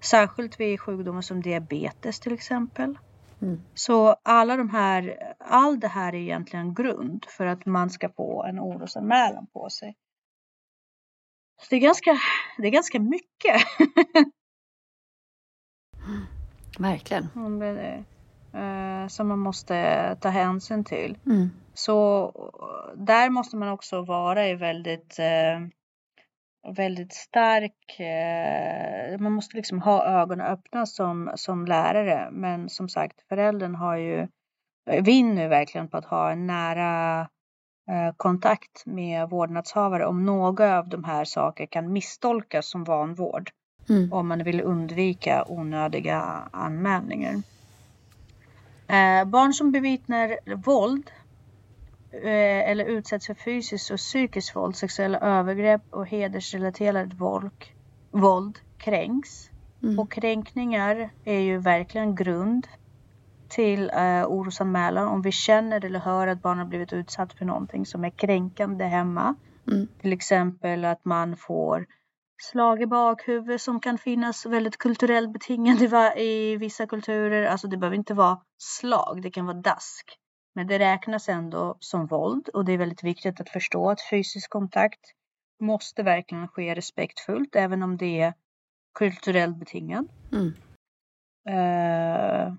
Särskilt 0.02 0.60
vid 0.60 0.80
sjukdomar 0.80 1.22
som 1.22 1.42
diabetes 1.42 2.20
till 2.20 2.34
exempel. 2.34 2.98
Mm. 3.42 3.62
Så 3.74 4.16
alla 4.24 4.58
de 4.58 4.70
här, 4.70 5.18
all 5.40 5.80
det 5.80 5.88
här 5.88 6.16
är 6.16 6.20
egentligen 6.20 6.74
grund 6.74 7.26
för 7.30 7.46
att 7.46 7.66
man 7.66 7.90
ska 7.90 8.10
få 8.10 8.44
en 8.44 8.60
orosanmälan 8.60 9.48
på 9.54 9.70
sig. 9.70 9.96
Så 11.62 11.68
det 11.70 11.76
är 11.76 11.80
ganska, 11.80 12.18
det 12.58 12.68
är 12.68 12.72
ganska 12.72 13.00
mycket. 13.00 13.62
Verkligen. 16.80 17.28
Eh, 18.54 19.08
som 19.08 19.28
man 19.28 19.40
måste 19.40 20.18
ta 20.22 20.30
hänsyn 20.30 20.84
till. 20.84 21.18
Mm. 21.26 21.50
Så 21.74 22.32
där 22.96 23.30
måste 23.30 23.56
man 23.58 23.70
också 23.70 24.02
vara 24.02 24.48
i 24.48 24.56
väldigt 24.56 25.20
eh, 25.20 25.60
väldigt 26.68 27.14
stark. 27.14 28.00
Eh, 28.00 29.20
man 29.20 29.32
måste 29.32 29.58
liksom 29.58 29.82
ha 29.82 30.06
ögonen 30.06 30.48
öppna 30.48 30.86
som, 30.86 31.32
som 31.36 31.66
lärare. 31.66 32.30
Men 32.32 32.70
som 32.70 32.90
sagt, 32.90 33.22
föräldern 33.30 33.76
har 33.76 33.96
ju, 33.96 34.28
vinner 35.02 35.48
verkligen 35.48 35.90
på 35.90 35.98
att 35.98 36.06
ha 36.06 36.32
en 36.32 36.48
nära 36.48 37.30
kontakt 38.18 38.86
med 38.86 39.30
vårdnadshavare 39.30 40.06
om 40.06 40.26
några 40.26 40.80
av 40.80 40.90
de 40.90 41.04
här 41.04 41.26
sakerna 41.26 41.68
kan 41.68 41.94
misstolkas 41.94 42.70
som 42.70 42.84
vanvård. 42.84 43.52
Mm. 43.90 44.14
Om 44.14 44.28
man 44.28 44.44
vill 44.44 44.62
undvika 44.62 45.46
onödiga 45.48 46.22
anmälningar. 46.52 47.42
Eh, 48.88 49.26
barn 49.26 49.54
som 49.54 49.72
bevittnar 49.72 50.56
våld 50.56 51.12
eh, 52.12 52.70
eller 52.70 52.86
utsätts 52.86 53.28
för 53.28 53.34
fysiskt 53.34 53.92
och 53.92 53.98
psykiskt 53.98 54.56
våld, 54.56 54.76
sexuella 54.76 55.20
övergrepp 55.20 55.82
och 55.90 56.08
hedersrelaterat 56.08 57.14
våld, 57.14 57.66
våld 58.12 58.60
kränks. 58.78 59.50
Mm. 59.84 60.00
Och 60.00 60.12
kränkningar 60.12 61.10
är 61.26 61.40
ju 61.40 61.58
verkligen 61.58 62.16
grund 62.16 62.68
till 63.52 63.90
eh, 63.90 64.26
orosanmälan 64.28 65.08
om 65.08 65.22
vi 65.22 65.32
känner 65.32 65.86
eller 65.86 66.00
hör 66.00 66.28
att 66.28 66.42
barn 66.42 66.58
har 66.58 66.66
blivit 66.66 66.94
utsatt 66.94 67.34
för 67.34 67.46
någonting 67.46 67.86
som 67.86 68.04
är 68.04 68.10
kränkande 68.10 68.86
hemma. 68.86 69.36
Mm. 69.68 69.88
Till 70.02 70.14
exempel 70.14 70.86
att 70.86 71.06
man 71.06 71.38
får 71.38 71.86
slag 72.42 72.82
i 72.82 72.86
bakhuvudet 72.86 73.62
som 73.62 73.80
kan 73.80 73.98
finnas 73.98 74.46
väldigt 74.46 74.78
kulturellt 74.78 75.34
betingade 75.34 76.14
i 76.18 76.58
vissa 76.58 76.88
kulturer. 76.88 77.46
Alltså 77.46 77.68
det 77.68 77.78
behöver 77.78 77.98
inte 77.98 78.14
vara 78.14 78.42
slag, 78.58 79.22
det 79.22 79.32
kan 79.32 79.46
vara 79.46 79.58
dask. 79.58 80.18
Men 80.56 80.68
det 80.68 80.80
räknas 80.80 81.30
ändå 81.30 81.78
som 81.80 82.08
våld 82.08 82.50
och 82.50 82.66
det 82.66 82.72
är 82.72 82.78
väldigt 82.78 83.04
viktigt 83.04 83.42
att 83.42 83.50
förstå 83.50 83.90
att 83.90 84.10
fysisk 84.10 84.50
kontakt 84.50 85.00
måste 85.60 86.04
verkligen 86.04 86.48
ske 86.48 86.76
respektfullt 86.76 87.56
även 87.56 87.84
om 87.84 87.98
det 87.98 88.22
är 88.22 88.34
kulturellt 89.00 89.58
betingad. 89.58 90.08
Mm. 90.32 90.54
Uh, 91.50 92.54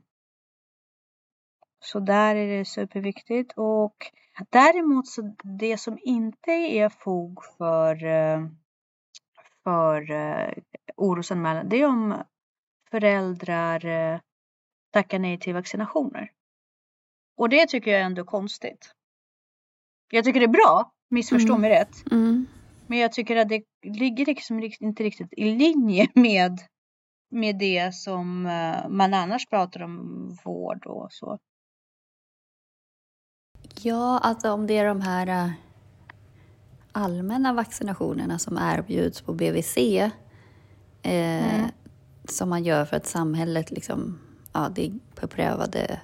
så 1.85 2.01
där 2.01 2.37
är 2.37 2.59
det 2.59 2.65
superviktigt 2.65 3.53
och 3.57 3.97
däremot 4.51 5.07
så 5.07 5.37
det 5.59 5.79
som 5.79 5.99
inte 6.03 6.51
är 6.51 6.89
fog 6.89 7.39
för 7.59 8.05
uh, 8.05 8.49
för 9.65 10.11
eh, 10.11 10.53
orosanmälan, 10.97 11.69
det 11.69 11.77
är 11.77 11.87
om 11.87 12.23
föräldrar 12.91 13.87
eh, 13.87 14.21
tackar 14.91 15.19
nej 15.19 15.39
till 15.39 15.55
vaccinationer. 15.55 16.31
Och 17.37 17.49
det 17.49 17.67
tycker 17.69 17.91
jag 17.91 18.03
ändå 18.03 18.23
är 18.23 18.27
konstigt. 18.27 18.95
Jag 20.11 20.25
tycker 20.25 20.41
det 20.41 20.47
är 20.47 20.49
bra, 20.49 20.93
missförstå 21.11 21.53
mm. 21.53 21.61
mig 21.61 21.71
rätt. 21.71 22.13
Mm. 22.13 22.47
Men 22.87 22.99
jag 22.99 23.13
tycker 23.13 23.37
att 23.37 23.49
det 23.49 23.65
ligger 23.83 24.27
liksom 24.27 24.71
inte 24.81 25.03
riktigt 25.03 25.33
i 25.33 25.45
linje 25.45 26.09
med, 26.15 26.59
med 27.31 27.59
det 27.59 27.95
som 27.95 28.47
eh, 28.47 28.89
man 28.89 29.15
annars 29.15 29.47
pratar 29.47 29.83
om 29.83 30.29
vård 30.45 30.87
och 30.87 31.13
så. 31.13 31.39
Ja, 33.85 34.19
alltså 34.19 34.51
om 34.51 34.67
det 34.67 34.79
är 34.79 34.85
de 34.85 35.01
här 35.01 35.27
eh, 35.27 35.51
allmänna 36.93 37.53
vaccinationerna 37.53 38.39
som 38.39 38.59
erbjuds 38.59 39.21
på 39.21 39.33
BVC 39.33 39.77
eh, 39.77 40.11
mm. 41.03 41.69
som 42.29 42.49
man 42.49 42.65
gör 42.65 42.85
för 42.85 42.97
att 42.97 43.07
samhället 43.07 43.71
liksom, 43.71 44.19
ja, 44.53 44.69
det 44.75 44.87
är 44.87 44.93
beprövade 45.21 46.01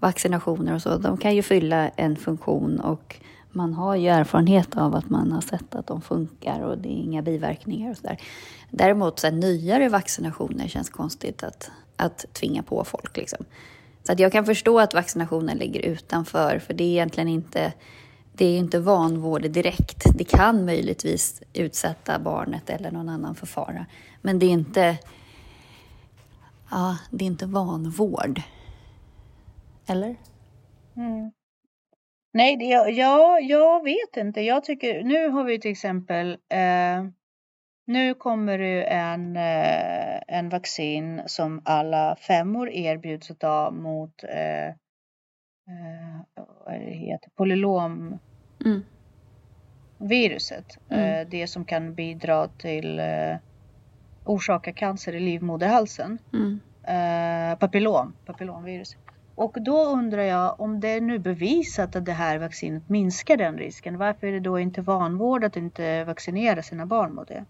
vaccinationer 0.00 0.74
och 0.74 0.82
så, 0.82 0.98
de 0.98 1.16
kan 1.16 1.34
ju 1.34 1.42
fylla 1.42 1.88
en 1.88 2.16
funktion 2.16 2.80
och 2.80 3.16
man 3.50 3.74
har 3.74 3.94
ju 3.94 4.08
erfarenhet 4.08 4.76
av 4.76 4.94
att 4.94 5.10
man 5.10 5.32
har 5.32 5.40
sett 5.40 5.74
att 5.74 5.86
de 5.86 6.00
funkar 6.00 6.60
och 6.60 6.78
det 6.78 6.88
är 6.88 7.02
inga 7.02 7.22
biverkningar 7.22 7.90
och 7.90 7.96
sådär. 7.96 8.20
Däremot 8.70 9.18
så 9.18 9.26
här, 9.26 9.34
nyare 9.34 9.88
vaccinationer 9.88 10.68
känns 10.68 10.90
konstigt 10.90 11.42
att, 11.42 11.70
att 11.96 12.24
tvinga 12.32 12.62
på 12.62 12.84
folk. 12.84 13.16
Liksom. 13.16 13.44
Så 14.06 14.12
att 14.12 14.18
jag 14.18 14.32
kan 14.32 14.46
förstå 14.46 14.80
att 14.80 14.94
vaccinationen 14.94 15.58
ligger 15.58 15.80
utanför, 15.80 16.58
för 16.58 16.74
det 16.74 16.84
är 16.84 16.88
egentligen 16.88 17.28
inte 17.28 17.72
det 18.36 18.44
är 18.44 18.58
inte 18.58 18.78
vanvård 18.78 19.42
direkt. 19.50 20.04
Det 20.18 20.24
kan 20.24 20.64
möjligtvis 20.64 21.42
utsätta 21.52 22.18
barnet 22.18 22.70
eller 22.70 22.90
någon 22.90 23.08
annan 23.08 23.34
för 23.34 23.46
fara. 23.46 23.86
Men 24.22 24.38
det 24.38 24.46
är 24.46 24.50
inte, 24.50 24.98
ja, 26.70 26.98
det 27.10 27.24
är 27.24 27.26
inte 27.26 27.46
vanvård. 27.46 28.42
Eller? 29.86 30.16
Mm. 30.96 31.32
Nej, 32.32 32.56
det, 32.56 32.90
ja, 32.90 33.40
jag 33.40 33.84
vet 33.84 34.16
inte. 34.16 34.40
Jag 34.40 34.64
tycker, 34.64 35.02
nu 35.02 35.28
har 35.28 35.44
vi 35.44 35.60
till 35.60 35.70
exempel, 35.70 36.30
eh, 36.32 37.04
nu 37.84 38.14
kommer 38.14 38.58
det 38.58 38.84
en, 38.84 39.36
eh, 39.36 40.20
en 40.38 40.48
vaccin 40.48 41.22
som 41.26 41.62
alla 41.64 42.16
femmor 42.16 42.70
erbjuds 42.70 43.30
av 43.30 43.74
mot 43.74 44.24
eh, 44.24 44.68
eh, 44.68 46.20
vad 46.36 46.74
det 46.74 46.94
heter, 46.94 47.30
polylom 47.36 48.18
mm. 48.64 48.84
viruset. 49.98 50.78
Mm. 50.88 51.04
Eh, 51.04 51.28
det 51.28 51.46
som 51.46 51.64
kan 51.64 51.94
bidra 51.94 52.48
till 52.48 53.00
orsaka 54.24 54.72
cancer 54.72 55.14
i 55.14 55.20
livmoderhalsen. 55.20 56.18
Mm. 56.32 56.60
Papillom, 57.58 58.14
papillomvirus. 58.26 58.96
Och 59.34 59.62
då 59.62 59.84
undrar 59.84 60.22
jag 60.22 60.60
om 60.60 60.80
det 60.80 60.88
är 60.88 61.00
nu 61.00 61.18
bevisat 61.18 61.96
att 61.96 62.04
det 62.04 62.12
här 62.12 62.38
vaccinet 62.38 62.88
minskar 62.88 63.36
den 63.36 63.58
risken. 63.58 63.98
Varför 63.98 64.26
är 64.26 64.32
det 64.32 64.40
då 64.40 64.58
inte 64.58 64.82
vanvård 64.82 65.44
att 65.44 65.56
inte 65.56 66.04
vaccinera 66.04 66.62
sina 66.62 66.86
barn 66.86 67.14
mot 67.14 67.28
det? 67.28 67.44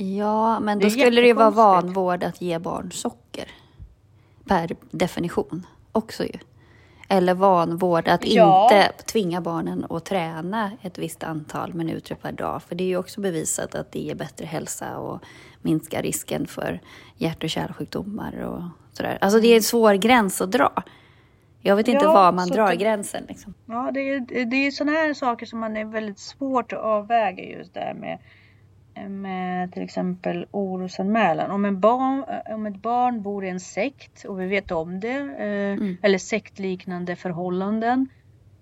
Ja, 0.00 0.60
men 0.60 0.78
då 0.78 0.90
skulle 0.90 1.20
det 1.20 1.26
ju 1.26 1.32
vara 1.32 1.50
vanvård 1.50 2.24
att 2.24 2.40
ge 2.40 2.58
barn 2.58 2.92
socker 2.92 3.48
per 4.44 4.76
definition 4.90 5.66
också 5.92 6.24
ju. 6.24 6.38
Eller 7.08 7.34
vanvård, 7.34 8.08
att 8.08 8.26
ja. 8.26 8.64
inte 8.64 9.02
tvinga 9.02 9.40
barnen 9.40 9.86
att 9.90 10.04
träna 10.04 10.70
ett 10.82 10.98
visst 10.98 11.22
antal 11.22 11.74
minuter 11.74 12.14
per 12.14 12.32
dag. 12.32 12.62
För 12.62 12.74
det 12.74 12.84
är 12.84 12.88
ju 12.88 12.96
också 12.96 13.20
bevisat 13.20 13.74
att 13.74 13.92
det 13.92 13.98
ger 13.98 14.14
bättre 14.14 14.46
hälsa 14.46 14.98
och 14.98 15.22
minskar 15.62 16.02
risken 16.02 16.46
för 16.46 16.80
hjärt 17.16 17.44
och 17.44 17.50
kärlsjukdomar 17.50 18.42
och 18.42 18.62
sådär. 18.92 19.18
Alltså 19.20 19.40
det 19.40 19.48
är 19.48 19.56
en 19.56 19.62
svår 19.62 19.94
gräns 19.94 20.40
att 20.40 20.50
dra. 20.50 20.82
Jag 21.60 21.76
vet 21.76 21.88
inte 21.88 22.04
ja, 22.04 22.12
var 22.12 22.32
man 22.32 22.48
drar 22.48 22.68
det, 22.68 22.76
gränsen. 22.76 23.24
Liksom. 23.28 23.54
Ja, 23.66 23.90
det 23.94 24.00
är, 24.00 24.44
det 24.44 24.66
är 24.66 24.70
sådana 24.70 24.92
här 24.98 25.14
saker 25.14 25.46
som 25.46 25.58
man 25.58 25.76
är 25.76 25.84
väldigt 25.84 26.18
svårt 26.18 26.72
att 26.72 26.78
avväga 26.78 27.44
just 27.44 27.74
där 27.74 27.94
med 27.94 28.18
med 29.08 29.72
till 29.72 29.82
exempel 29.82 30.46
orosanmälan. 30.50 31.50
Om, 31.50 31.64
en 31.64 31.80
barn, 31.80 32.24
om 32.54 32.66
ett 32.66 32.82
barn 32.82 33.22
bor 33.22 33.44
i 33.44 33.48
en 33.48 33.60
sekt 33.60 34.24
och 34.24 34.40
vi 34.40 34.46
vet 34.46 34.70
om 34.70 35.00
det, 35.00 35.16
eh, 35.16 35.72
mm. 35.72 35.96
eller 36.02 36.18
sektliknande 36.18 37.16
förhållanden, 37.16 38.08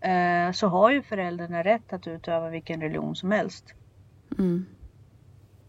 eh, 0.00 0.52
så 0.52 0.66
har 0.68 0.90
ju 0.90 1.02
föräldrarna 1.02 1.62
rätt 1.62 1.92
att 1.92 2.06
utöva 2.06 2.48
vilken 2.48 2.80
religion 2.80 3.16
som 3.16 3.30
helst. 3.30 3.74
Mm. 4.38 4.66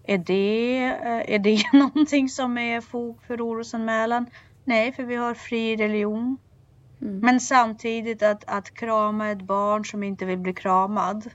Är, 0.04 0.18
det, 0.18 0.86
eh, 0.86 1.34
är 1.36 1.40
det 1.40 1.60
någonting 1.74 2.30
som 2.30 2.58
är 2.58 2.82
fog 2.82 3.24
för 3.24 3.42
orosanmälan? 3.42 4.26
Nej, 4.64 4.92
för 4.92 5.04
vi 5.04 5.16
har 5.16 5.34
fri 5.34 5.76
religion. 5.76 6.38
Mm. 7.02 7.20
Men 7.20 7.40
samtidigt 7.40 8.24
att, 8.24 8.44
att 8.48 8.74
krama 8.74 9.30
ett 9.30 9.42
barn 9.42 9.86
som 9.86 10.04
inte 10.04 10.26
vill 10.26 10.38
bli 10.38 10.54
kramad 10.54 11.30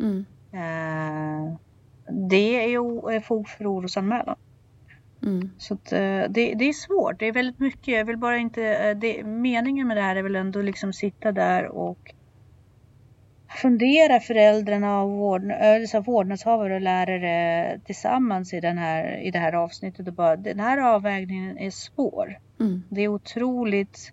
Mm. 0.00 0.24
Eh, 0.52 1.56
det 2.12 2.64
är 2.64 2.68
ju 2.68 3.20
fog 3.20 3.48
för 3.48 3.72
orosanmälan. 3.72 4.36
Mm. 5.22 5.50
Så 5.58 5.74
att, 5.74 5.92
eh, 5.92 5.98
det, 6.28 6.54
det 6.54 6.64
är 6.64 6.72
svårt. 6.72 7.18
Det 7.18 7.26
är 7.26 7.32
väldigt 7.32 7.58
mycket. 7.58 7.88
Jag 7.88 8.04
vill 8.04 8.16
bara 8.16 8.36
inte... 8.36 8.62
eh, 8.64 8.96
Det, 8.96 9.24
meningen 9.24 9.88
med 9.88 9.96
det 9.96 10.02
här 10.02 10.16
är 10.16 10.22
väl 10.22 10.36
ändå 10.36 10.62
liksom 10.62 10.92
sitta 10.92 11.32
där 11.32 11.66
och 11.66 12.14
fundera 13.48 14.20
föräldrarna 14.20 15.02
och 15.02 15.10
vård, 15.10 15.42
så 15.88 15.96
här 15.96 16.00
vårdnadshavare 16.00 16.74
och 16.74 16.80
lärare 16.80 17.80
tillsammans 17.84 18.54
i, 18.54 18.60
den 18.60 18.78
här, 18.78 19.20
i 19.22 19.30
det 19.30 19.38
här 19.38 19.52
avsnittet. 19.52 20.08
Och 20.08 20.14
bara, 20.14 20.36
den 20.36 20.60
här 20.60 20.78
avvägningen 20.78 21.58
är 21.58 21.70
svår. 21.70 22.38
Mm. 22.60 22.82
Det 22.88 23.00
är 23.00 23.08
otroligt 23.08 24.12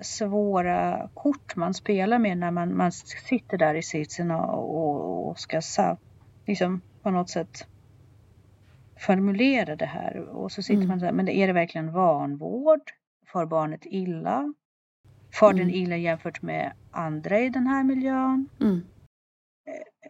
svåra 0.00 1.08
kort 1.14 1.56
man 1.56 1.74
spelar 1.74 2.18
med 2.18 2.38
när 2.38 2.50
man, 2.50 2.76
man 2.76 2.92
sitter 2.92 3.58
där 3.58 3.74
i 3.74 3.82
sitsen 3.82 4.30
och, 4.30 4.76
och, 4.76 5.28
och 5.28 5.38
ska 5.38 5.60
liksom, 6.46 6.80
på 7.08 7.12
något 7.12 7.30
sätt 7.30 7.66
formulera 8.96 9.76
det 9.76 9.86
här. 9.86 10.18
Och 10.20 10.52
så 10.52 10.62
sitter 10.62 10.76
Mm. 10.76 10.88
man 10.88 10.98
där, 10.98 11.12
men 11.12 11.28
är 11.28 11.46
det 11.46 11.52
verkligen 11.52 11.92
vanvård? 11.92 12.80
Får 13.26 13.46
barnet 13.46 13.80
illa? 13.84 14.54
Får 15.32 15.52
den 15.52 15.62
Mm. 15.62 15.74
illa 15.74 15.96
jämfört 15.96 16.42
med 16.42 16.72
andra 16.90 17.38
i 17.38 17.48
den 17.48 17.66
här 17.66 17.84
miljön? 17.84 18.48
Mm. 18.60 18.80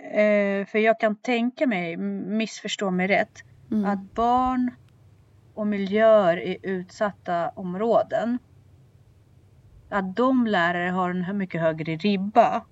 Eh, 0.00 0.66
för 0.66 0.78
jag 0.78 1.00
kan 1.00 1.16
tänka 1.16 1.66
mig, 1.66 1.96
missförstå 1.96 2.90
mig 2.90 3.06
rätt, 3.06 3.38
Mm. 3.70 3.84
att 3.84 4.14
barn 4.14 4.70
och 5.54 5.66
miljöer 5.66 6.36
i 6.40 6.58
utsatta 6.62 7.48
områden, 7.48 8.38
att 9.88 10.16
de 10.16 10.46
lärare 10.46 10.90
har 10.90 11.10
en 11.10 11.38
mycket 11.38 11.60
högre 11.60 11.96
ribba, 11.96 12.64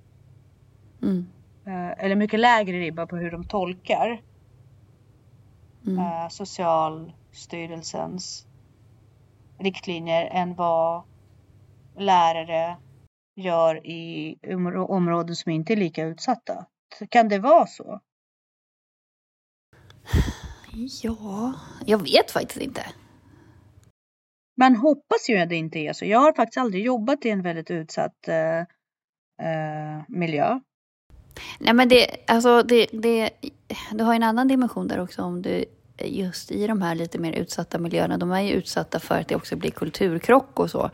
Mm. 1.03 1.27
Eh, 1.67 2.05
eller 2.05 2.17
mycket 2.17 2.41
lägre 2.41 2.79
ribba 2.81 3.07
på 3.07 3.17
hur 3.17 3.31
de 3.31 3.45
tolkar 3.45 4.23
Mm. 5.87 5.99
eh, 5.99 6.29
Socialstyrelsens 6.29 8.47
riktlinjer 9.59 10.25
än 10.25 10.55
vad 10.55 11.03
lärare 11.97 12.77
gör 13.37 13.87
i 13.87 14.39
områ- 14.43 14.87
områden 14.87 15.37
som 15.37 15.53
inte 15.53 15.73
är 15.73 15.77
lika 15.77 16.05
utsatta. 16.05 16.67
Kan 17.09 17.29
det 17.29 17.39
vara 17.39 17.67
så? 17.67 18.01
Ja, 21.03 21.55
jag 21.87 21.99
vet 21.99 22.31
faktiskt 22.31 22.61
inte. 22.61 22.87
Man 24.57 24.77
hoppas 24.77 25.29
ju 25.29 25.39
att 25.39 25.49
det 25.49 25.57
inte 25.57 25.79
är 25.79 25.93
så. 25.93 26.05
Jag 26.05 26.19
har 26.21 26.33
faktiskt 26.33 26.59
aldrig 26.59 26.85
jobbat 26.85 27.25
i 27.25 27.31
en 27.31 27.43
väldigt 27.43 27.71
utsatt 27.71 28.29
eh, 28.29 28.59
eh, 29.49 30.03
miljö. 30.09 30.61
Nej 31.59 31.75
men 31.75 31.89
det, 31.89 32.07
alltså 32.27 32.63
det, 32.63 32.87
det, 32.93 33.31
du 33.93 34.05
har 34.05 34.13
ju 34.13 34.17
en 34.17 34.23
annan 34.23 34.49
dimension 34.49 34.89
där 34.89 35.01
också 35.03 35.23
om 35.23 35.43
du 35.43 35.65
just 36.05 36.51
i 36.53 36.67
de 36.67 36.83
här 36.83 36.95
lite 36.95 37.19
mer 37.19 37.33
utsatta 37.33 37.79
miljöerna, 37.79 38.19
de 38.19 38.33
är 38.33 38.41
ju 38.41 38.51
utsatta 38.53 39.01
för 39.01 39.21
att 39.21 39.29
det 39.29 39.37
också 39.37 39.57
blir 39.57 39.71
kulturkrock 39.71 40.61
och 40.61 40.71
så. 40.71 40.91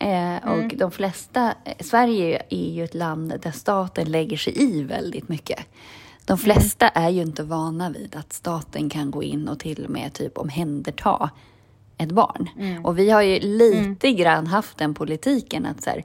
Eh, 0.00 0.36
och 0.36 0.54
Mm. 0.58 0.78
de 0.78 0.90
flesta, 0.90 1.54
Sverige 1.80 2.42
är 2.48 2.70
ju 2.70 2.84
ett 2.84 2.94
land 2.94 3.34
där 3.42 3.50
staten 3.50 4.10
lägger 4.12 4.36
sig 4.36 4.62
i 4.62 4.82
väldigt 4.82 5.28
mycket. 5.28 5.58
De 6.24 6.38
flesta 6.38 6.88
är 6.88 7.10
ju 7.10 7.22
inte 7.22 7.42
vana 7.42 7.90
vid 7.90 8.16
att 8.16 8.32
staten 8.32 8.90
kan 8.90 9.10
gå 9.10 9.22
in 9.22 9.48
och 9.48 9.58
till 9.58 9.84
och 9.84 9.90
med 9.90 10.12
typ 10.12 10.38
omhänderta 10.38 11.30
ett 11.98 12.12
barn. 12.12 12.48
Och 12.84 12.98
vi 12.98 13.10
har 13.10 13.22
ju 13.22 13.38
lite 13.40 14.12
grann 14.12 14.46
haft 14.46 14.78
den 14.78 14.94
politiken 14.94 15.66
att 15.66 15.82
så 15.82 15.90
här, 15.90 16.04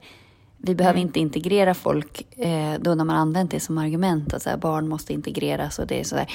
vi 0.62 0.74
behöver 0.74 1.00
inte 1.00 1.20
integrera 1.20 1.74
folk 1.74 2.38
eh, 2.38 2.74
då 2.80 2.94
när 2.94 3.04
man 3.04 3.16
använt 3.16 3.50
det 3.50 3.60
som 3.60 3.78
argument 3.78 4.34
att 4.34 4.42
så 4.42 4.50
här, 4.50 4.56
barn 4.56 4.88
måste 4.88 5.12
integreras 5.12 5.78
och 5.78 5.86
det 5.86 6.00
är 6.00 6.04
så 6.04 6.14
där. 6.14 6.26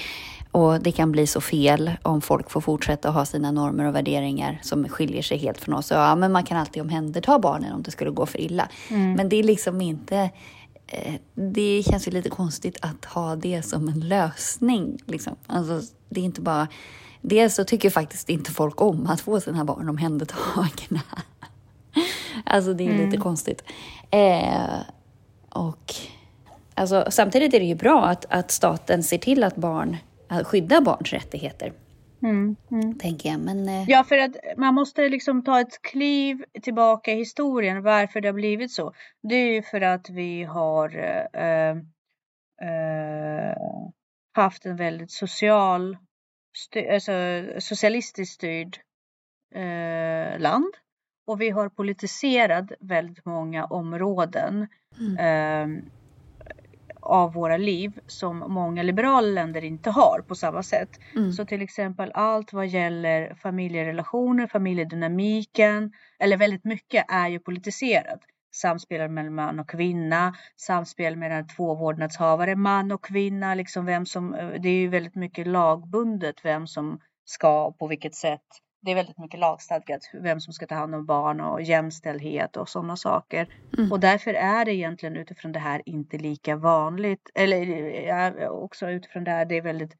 Och 0.51 0.81
det 0.81 0.91
kan 0.91 1.11
bli 1.11 1.27
så 1.27 1.41
fel 1.41 1.91
om 2.01 2.21
folk 2.21 2.51
får 2.51 2.61
fortsätta 2.61 3.09
ha 3.09 3.25
sina 3.25 3.51
normer 3.51 3.85
och 3.85 3.95
värderingar 3.95 4.59
som 4.63 4.89
skiljer 4.89 5.21
sig 5.21 5.37
helt 5.37 5.61
från 5.61 5.75
oss. 5.75 5.91
Ja, 5.91 6.15
men 6.15 6.31
man 6.31 6.43
kan 6.43 6.57
alltid 6.57 6.81
omhänderta 6.81 7.39
barnen 7.39 7.73
om 7.73 7.83
det 7.83 7.91
skulle 7.91 8.11
gå 8.11 8.25
för 8.25 8.41
illa. 8.41 8.69
Men 8.89 9.29
det 9.29 9.35
är 9.35 9.43
liksom 9.43 9.81
inte... 9.81 10.29
Eh, 10.87 11.13
det 11.35 11.83
känns 11.85 12.07
ju 12.07 12.11
lite 12.11 12.29
konstigt 12.29 12.77
att 12.81 13.05
ha 13.05 13.35
det 13.35 13.61
som 13.61 13.87
en 13.87 13.99
lösning. 13.99 14.97
Liksom. 15.05 15.35
Alltså, 15.47 15.81
det 16.09 16.19
är 16.19 16.25
inte 16.25 16.41
bara... 16.41 16.67
Dels 17.21 17.55
så 17.55 17.63
tycker 17.63 17.89
faktiskt 17.89 18.29
inte 18.29 18.51
folk 18.51 18.81
om 18.81 19.07
att 19.07 19.21
få 19.21 19.39
sina 19.39 19.65
barn 19.65 19.89
omhändertagna. 19.89 21.01
Alltså 22.45 22.73
det 22.73 22.87
är 22.87 23.05
lite 23.05 23.17
konstigt. 23.17 23.63
Eh, 24.11 24.79
och 25.49 25.93
alltså, 26.73 27.05
samtidigt 27.09 27.53
är 27.53 27.59
det 27.59 27.65
ju 27.65 27.75
bra 27.75 28.05
att, 28.05 28.25
att 28.29 28.51
staten 28.51 29.03
ser 29.03 29.17
till 29.17 29.43
att 29.43 29.55
barn 29.55 29.97
att 30.27 30.47
skydda 30.47 30.81
barns 30.81 31.13
rättigheter, 31.13 31.73
Mm, 32.21 32.55
mm. 32.71 32.97
tänker 32.99 33.29
jag. 33.29 33.39
Men 33.39 33.69
eh, 33.69 33.85
Ja, 33.89 34.03
för 34.03 34.17
att 34.17 34.35
man 34.57 34.73
måste 34.73 35.09
liksom 35.09 35.43
ta 35.43 35.59
ett 35.61 35.81
kliv 35.81 36.43
tillbaka 36.61 37.11
i 37.11 37.15
historien 37.15 37.83
varför 37.83 38.21
det 38.21 38.27
har 38.27 38.33
blivit 38.33 38.71
så. 38.71 38.93
Det 39.23 39.35
är 39.35 39.53
ju 39.53 39.61
för 39.61 39.81
att 39.81 40.09
vi 40.09 40.43
har 40.43 40.97
eh, 41.33 41.69
eh, 42.69 43.57
haft 44.33 44.65
en 44.65 44.75
väldigt 44.75 45.11
social, 45.11 45.97
sty- 46.57 46.93
alltså 46.93 47.11
socialistiskt 47.61 48.33
styrd 48.35 48.77
eh, 49.55 50.39
land. 50.39 50.73
Och 51.27 51.41
vi 51.41 51.49
har 51.49 51.69
politiserat 51.69 52.71
väldigt 52.79 53.25
många 53.25 53.65
områden 53.65 54.67
eh, 55.19 55.67
av 57.01 57.33
våra 57.33 57.57
liv 57.57 57.99
som 58.07 58.37
många 58.37 58.83
liberala 58.83 59.27
länder 59.27 59.63
inte 59.63 59.89
har 59.89 60.21
på 60.27 60.35
samma 60.35 60.63
sätt. 60.63 60.89
Mm. 61.15 61.31
Så 61.31 61.45
till 61.45 61.61
exempel 61.61 62.11
allt 62.13 62.53
vad 62.53 62.67
gäller 62.67 63.35
familjerelationer, 63.35 64.47
familjedynamiken, 64.47 65.91
eller 66.19 66.37
väldigt 66.37 66.63
mycket 66.63 67.05
är 67.07 67.27
ju 67.27 67.39
politiserat. 67.39 68.19
Samspel 68.51 69.09
mellan 69.09 69.35
man 69.35 69.59
och 69.59 69.69
kvinna, 69.69 70.35
samspel 70.55 71.15
mellan 71.15 71.47
två 71.47 71.75
vårdnadshavare, 71.75 72.55
man 72.55 72.91
och 72.91 73.03
kvinna, 73.03 73.55
liksom 73.55 73.85
vem 73.85 74.05
som, 74.05 74.31
det 74.31 74.69
är 74.69 74.79
ju 74.79 74.87
väldigt 74.87 75.15
mycket 75.15 75.47
lagbundet 75.47 76.35
vem 76.43 76.67
som 76.67 76.99
ska 77.25 77.71
på 77.71 77.87
vilket 77.87 78.15
sätt. 78.15 78.66
Det 78.81 78.91
är 78.91 78.95
väldigt 78.95 79.17
mycket 79.17 79.39
lagstadgat 79.39 80.01
vem 80.13 80.39
som 80.39 80.53
ska 80.53 80.67
ta 80.67 80.75
hand 80.75 80.95
om 80.95 81.05
barn 81.05 81.41
och 81.41 81.61
jämställdhet 81.61 82.57
och 82.57 82.69
sådana 82.69 82.95
saker. 82.95 83.47
Mm. 83.77 83.91
Och 83.91 83.99
därför 83.99 84.33
är 84.33 84.65
det 84.65 84.73
egentligen 84.73 85.15
utifrån 85.15 85.51
det 85.51 85.59
här 85.59 85.81
inte 85.85 86.17
lika 86.17 86.55
vanligt. 86.55 87.29
Eller 87.35 88.49
också 88.49 88.89
utifrån 88.89 89.23
det 89.23 89.31
här, 89.31 89.45
det 89.45 89.57
är 89.57 89.61
väldigt 89.61 89.95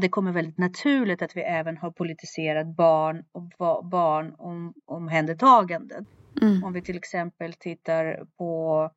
det 0.00 0.08
kommer 0.08 0.32
väldigt 0.32 0.58
naturligt 0.58 1.22
att 1.22 1.36
vi 1.36 1.40
även 1.40 1.76
har 1.76 1.90
politiserat 1.90 2.66
barn 2.66 3.24
och 3.32 3.42
barn 3.86 4.34
om, 4.38 4.74
omhändertagandet. 4.86 6.06
mm, 6.42 6.64
Om 6.64 6.72
vi 6.72 6.82
till 6.82 6.96
exempel 6.96 7.52
tittar 7.52 8.24
på 8.38 8.90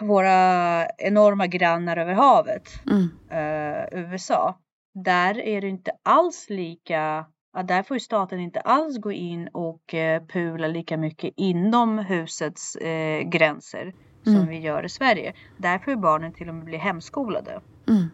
våra 0.00 0.86
enorma 0.86 1.46
grannar 1.46 1.96
över 1.96 2.14
havet, 2.14 2.62
mm, 2.90 3.08
eh, 3.30 3.98
USA. 4.12 4.58
Där 5.04 5.38
är 5.38 5.60
det 5.60 5.68
inte 5.68 5.92
alls 6.02 6.46
lika, 6.48 7.26
ja, 7.56 7.62
där 7.62 7.82
får 7.82 7.94
ju 7.94 8.00
staten 8.00 8.40
inte 8.40 8.60
alls 8.60 8.98
gå 8.98 9.12
in 9.12 9.48
och 9.48 9.94
eh, 9.94 10.22
pula 10.26 10.66
lika 10.66 10.96
mycket 10.96 11.34
inom 11.36 11.98
husets 11.98 12.76
eh, 12.76 13.22
gränser 13.22 13.94
som 14.24 14.34
Mm. 14.36 14.48
vi 14.48 14.58
gör 14.58 14.82
i 14.84 14.88
Sverige. 14.88 15.32
Där 15.58 15.78
får 15.78 15.90
ju 15.92 15.96
barnen 15.96 16.32
till 16.32 16.48
och 16.48 16.54
med 16.54 16.64
bli 16.64 16.76
hemskolade. 16.76 17.60
mm, 17.88 18.08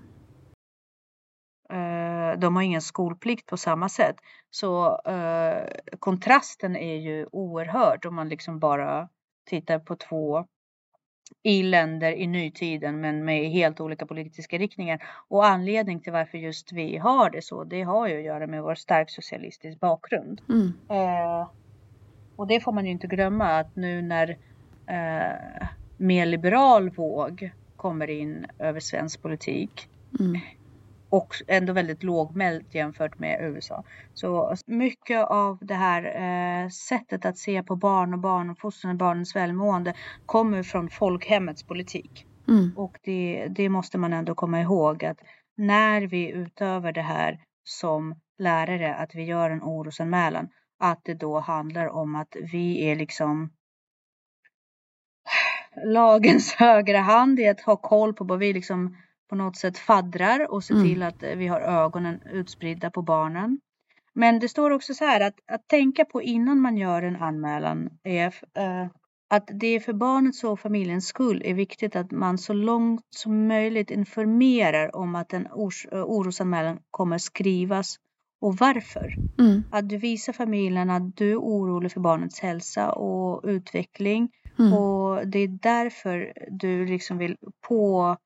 Eh, 1.71 2.39
de 2.39 2.57
har 2.57 2.63
ingen 2.63 2.83
skolplikt 2.83 3.47
på 3.47 3.57
samma 3.57 3.89
sätt. 3.89 4.17
Så 4.51 5.01
eh, 5.07 5.69
kontrasten 5.99 6.77
är 6.77 6.97
ju 6.97 7.27
oerhörd 7.33 8.07
om 8.07 8.15
man 8.15 8.29
liksom 8.29 8.59
bara 8.59 9.09
tittar 9.51 9.79
på 9.79 9.97
två 9.97 10.47
i 11.43 11.63
länder 11.63 12.13
i 12.13 12.27
nytiden 12.27 13.01
men 13.01 13.25
med 13.25 13.51
helt 13.51 13.81
olika 13.81 14.07
politiska 14.07 14.59
riktningar. 14.59 15.03
Och 15.29 15.47
anledning 15.47 16.01
till 16.01 16.13
varför 16.13 16.39
just 16.39 16.73
vi 16.73 16.97
har 16.97 17.31
det 17.31 17.43
så, 17.43 17.65
det 17.65 17.83
har 17.83 18.09
ju 18.09 18.19
att 18.19 18.25
göra 18.25 18.47
med 18.47 18.63
vår 18.63 18.75
starkt 18.75 19.11
socialistisk 19.11 19.81
bakgrund. 19.81 20.41
mm, 20.49 20.73
Eh, 20.89 21.49
och 22.37 22.47
det 22.47 22.61
får 22.61 22.73
man 22.73 22.85
ju 22.85 22.91
inte 22.91 23.07
glömma 23.07 23.45
att 23.45 23.77
nu 23.77 24.03
när 24.03 24.31
eh, 24.87 25.69
mer 25.97 26.27
liberal 26.27 26.91
våg 26.91 27.51
kommer 27.77 28.11
in 28.11 28.47
över 28.59 28.81
svensk 28.81 29.23
politik 29.23 29.89
mm, 30.21 30.41
och 31.13 31.35
ändå 31.47 31.73
väldigt 31.73 32.03
lågmält 32.03 32.75
jämfört 32.75 33.19
med 33.19 33.41
USA. 33.43 33.85
Så 34.15 34.57
mycket 34.67 35.27
av 35.27 35.59
det 35.61 35.75
här 35.75 36.03
eh, 36.05 36.69
sättet 36.69 37.25
att 37.25 37.39
se 37.39 37.63
på 37.63 37.77
barn 37.77 38.15
och 38.15 38.19
barnuppfostran 38.21 38.91
och 38.91 38.97
barnens 38.97 39.37
välmående 39.37 39.95
kommer 40.27 40.63
från 40.63 40.91
folkhemmets 40.91 41.63
politik. 41.63 42.27
mm, 42.49 42.73
Och 42.77 42.99
det, 43.03 43.47
det 43.51 43.69
måste 43.69 43.99
man 43.99 44.13
ändå 44.13 44.35
komma 44.35 44.61
ihåg 44.61 45.05
att 45.05 45.19
när 45.57 46.03
vi 46.03 46.31
utövar 46.31 46.93
det 46.93 47.03
här 47.03 47.41
som 47.65 48.15
lärare, 48.39 48.95
att 48.95 49.15
vi 49.15 49.23
gör 49.23 49.51
en 49.51 49.63
orosanmälan, 49.63 50.49
att 50.79 51.01
det 51.05 51.15
då 51.15 51.41
handlar 51.41 51.89
om 51.89 52.15
att 52.15 52.37
vi 52.53 52.91
är 52.91 52.97
liksom 52.97 53.51
lagens 55.85 56.53
högra 56.55 57.01
hand 57.01 57.41
i 57.41 57.49
att 57.49 57.61
ha 57.61 57.77
koll 57.77 58.15
på 58.15 58.25
vad 58.25 58.39
vi 58.39 58.53
liksom 58.53 58.97
på 59.33 59.37
något 59.37 59.57
sätt 59.57 59.79
faddrar 59.79 60.53
och 60.53 60.65
se 60.65 60.75
Mm. 60.75 60.87
till 60.87 61.03
att 61.03 61.23
eh, 61.23 61.37
vi 61.37 61.47
har 61.47 61.61
ögonen 61.61 62.21
utspridda 62.33 62.91
på 62.91 63.03
barnen. 63.03 63.61
Men 64.15 64.39
det 64.39 64.49
står 64.49 64.71
också 64.71 64.95
så 64.95 65.05
här 65.05 65.21
att, 65.21 65.35
att 65.53 65.69
tänka 65.69 66.05
på 66.05 66.23
innan 66.23 66.61
man 66.61 66.77
gör 66.77 67.03
en 67.03 67.17
anmälan 67.17 67.91
är 68.03 68.27
eh, 68.57 68.87
att 69.31 69.49
det 69.53 69.67
är 69.67 69.81
för 69.81 69.93
barnets 69.93 70.45
och 70.45 70.61
familjens 70.61 71.07
skull 71.07 71.43
är 71.45 71.55
viktigt 71.55 71.97
att 71.97 72.11
man 72.11 72.39
så 72.39 72.53
långt 72.53 73.07
som 73.11 73.47
möjligt 73.47 73.91
informerar 73.91 74.97
om 74.97 75.15
att 75.15 75.33
en 75.33 75.47
ors- 75.49 75.89
eh, 75.93 76.05
orosanmälan 76.05 76.79
kommer 76.91 77.19
skrivas 77.19 77.97
och 78.41 78.57
varför. 78.57 79.15
Mm. 79.41 79.63
Att 79.71 79.89
du 79.89 79.97
visar 79.97 80.33
familjen 80.33 80.91
att 80.91 81.17
du 81.17 81.31
är 81.33 81.37
orolig 81.39 81.93
för 81.93 82.01
barnets 82.01 82.41
hälsa 82.41 82.93
och 82.93 83.41
utveckling 83.45 84.31
Mm. 84.59 84.73
och 84.73 85.29
det 85.29 85.39
är 85.39 85.49
därför 85.49 86.33
du 86.51 86.87
liksom 86.87 87.19
vill 87.19 87.37
på, 87.69 88.17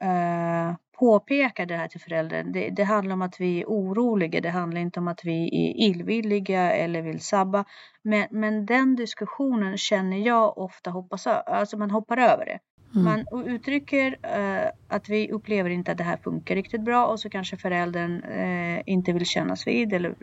eh, 0.00 0.74
påpeka 1.00 1.66
det 1.66 1.76
här 1.76 1.88
till 1.88 2.00
föräldern. 2.00 2.52
Det, 2.52 2.70
det 2.70 2.84
handlar 2.84 3.12
om 3.12 3.22
att 3.22 3.40
vi 3.40 3.60
är 3.60 3.66
oroliga. 3.66 4.40
Det 4.40 4.50
handlar 4.50 4.80
inte 4.80 5.00
om 5.00 5.08
att 5.08 5.24
vi 5.24 5.44
är 5.44 5.86
illvilliga 5.86 6.72
eller 6.72 7.02
vill 7.02 7.20
sabba. 7.20 7.64
Men, 8.02 8.26
men 8.30 8.66
den 8.66 8.96
diskussionen 8.96 9.76
känner 9.76 10.16
jag 10.16 10.58
ofta 10.58 10.90
hoppas, 10.90 11.26
alltså 11.26 11.76
man 11.76 11.90
hoppar 11.90 12.16
över 12.16 12.44
det. 12.44 12.58
Mm. 12.94 13.04
Man 13.04 13.46
uttrycker 13.46 14.18
eh, 14.22 14.70
att 14.88 15.08
vi 15.08 15.30
upplever 15.30 15.70
inte 15.70 15.92
att 15.92 15.98
det 15.98 16.04
här 16.04 16.16
funkar 16.16 16.54
riktigt 16.54 16.80
bra 16.80 17.06
och 17.06 17.20
så 17.20 17.30
kanske 17.30 17.56
föräldern 17.56 18.22
eh, 18.22 18.82
inte 18.86 19.12
vill 19.12 19.26
kännas 19.26 19.66
vid 19.66 19.92
eller 19.92 20.14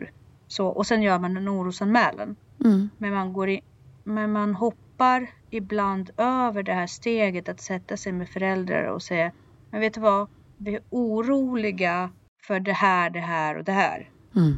så. 0.48 0.66
Och 0.66 0.86
sen 0.86 1.02
gör 1.02 1.18
man 1.18 1.36
en 1.36 1.48
orosanmälan. 1.48 2.36
Mm. 2.64 2.90
Men 2.98 3.14
man, 3.14 3.32
går 3.32 3.48
i, 3.50 3.60
men 4.04 4.32
man 4.32 4.54
hoppar 4.54 5.30
ibland 5.50 6.10
över 6.16 6.62
det 6.62 6.74
här 6.74 6.86
steget 6.86 7.48
att 7.48 7.60
sätta 7.60 7.96
sig 7.96 8.12
med 8.12 8.28
föräldrar 8.28 8.84
och 8.84 9.02
säga 9.02 9.32
Men 9.70 9.80
vet 9.80 9.94
du 9.94 10.00
vad? 10.00 10.28
Vi 10.56 10.74
är 10.74 10.82
oroliga 10.90 12.10
för 12.46 12.60
det 12.60 12.72
här, 12.72 13.10
det 13.10 13.20
här 13.20 13.58
och 13.58 13.64
det 13.64 13.72
här. 13.72 14.10
Mm. 14.36 14.56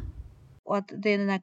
Och 0.63 0.77
att 0.77 0.91
det 0.97 1.09
är 1.09 1.17
den 1.17 1.29
här 1.29 1.41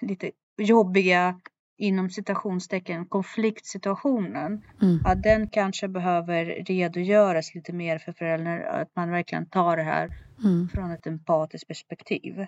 lite 0.00 0.30
jobbiga 0.58 1.40
inom 1.78 2.10
citationstecken 2.10 3.06
konfliktsituationen. 3.06 4.62
Mm. 4.82 5.00
Att 5.04 5.22
den 5.22 5.48
kanske 5.48 5.88
behöver 5.88 6.44
redogöras 6.44 7.54
lite 7.54 7.72
mer 7.72 7.98
för 7.98 8.12
föräldrar. 8.12 8.60
Att 8.60 8.96
man 8.96 9.10
verkligen 9.10 9.46
tar 9.46 9.76
det 9.76 9.82
här 9.82 10.10
Mm. 10.44 10.68
från 10.68 10.90
ett 10.90 11.06
empatiskt 11.06 11.68
perspektiv. 11.68 12.46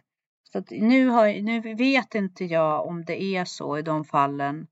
Så 0.52 0.59
att 0.59 0.70
nu, 0.70 1.09
har, 1.09 1.42
nu 1.42 1.74
vet 1.74 2.14
inte 2.14 2.44
jag 2.44 2.87
om 2.87 3.04
det 3.04 3.22
är 3.22 3.44
så 3.44 3.78
i 3.78 3.83
de 3.83 4.04
fallen. 4.04 4.66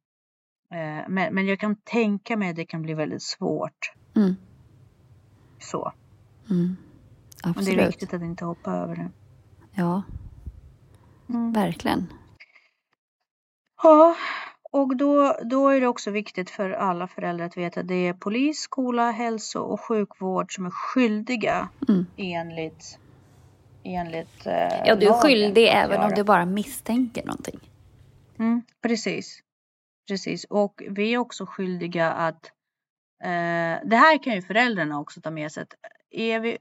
Eh, 0.71 1.09
men, 1.09 1.35
men 1.35 1.47
jag 1.47 1.61
kan 1.61 1.77
tänka 1.77 2.37
mig 2.37 2.51
att 2.51 2.57
det 2.57 2.65
kan 2.65 2.83
bli 2.83 2.95
väldigt 2.95 3.23
svårt. 3.23 3.93
Mm. 4.17 4.35
Så. 5.63 5.93
Mm. 6.51 6.77
Men 7.45 7.53
det 7.55 7.59
är 7.61 7.61
Absolut. 7.61 7.89
viktigt 7.89 8.15
att 8.15 8.23
inte 8.23 8.45
hoppa 8.45 8.73
över 8.73 8.97
det. 8.97 9.11
Ja, 9.75 10.03
Mm. 11.29 11.53
verkligen. 11.53 12.07
Ja, 13.83 14.17
och 14.71 14.97
då, 14.97 15.37
då 15.45 15.69
är 15.69 15.81
det 15.81 15.87
också 15.87 16.11
viktigt 16.11 16.51
för 16.51 16.71
alla 16.71 17.07
föräldrar 17.09 17.47
att 17.47 17.57
veta 17.57 17.81
att 17.81 17.89
det 17.89 17.95
är 18.09 18.13
polis, 18.13 18.59
skola, 18.61 19.11
hälso 19.11 19.59
och 19.61 19.81
sjukvård 19.81 20.55
som 20.55 20.67
är 20.67 20.71
skyldiga 20.71 21.69
Mm. 21.89 22.07
enligt, 22.17 22.99
enligt 23.83 24.47
eh, 24.47 24.53
Ja, 24.87 24.97
du 24.97 25.07
är 25.07 25.13
skyldig 25.23 25.69
även 25.69 26.01
om 26.01 26.11
du 26.17 26.25
bara 26.25 26.47
misstänker 26.47 27.27
någonting. 27.27 27.61
Mm, 28.39 28.63
precis. 28.83 29.43
Precis. 30.09 30.45
Och 30.45 30.83
vi 30.91 31.15
är 31.15 31.19
också 31.19 31.47
skyldiga 31.47 32.11
att 32.13 32.51
det 33.85 33.97
här 33.97 34.23
kan 34.23 34.35
ju 34.35 34.43
föräldrarna 34.43 35.01
också 35.01 35.21
ta 35.21 35.31
med 35.31 35.53
sig. 35.53 35.67
Är 36.11 36.41
vi, 36.41 36.59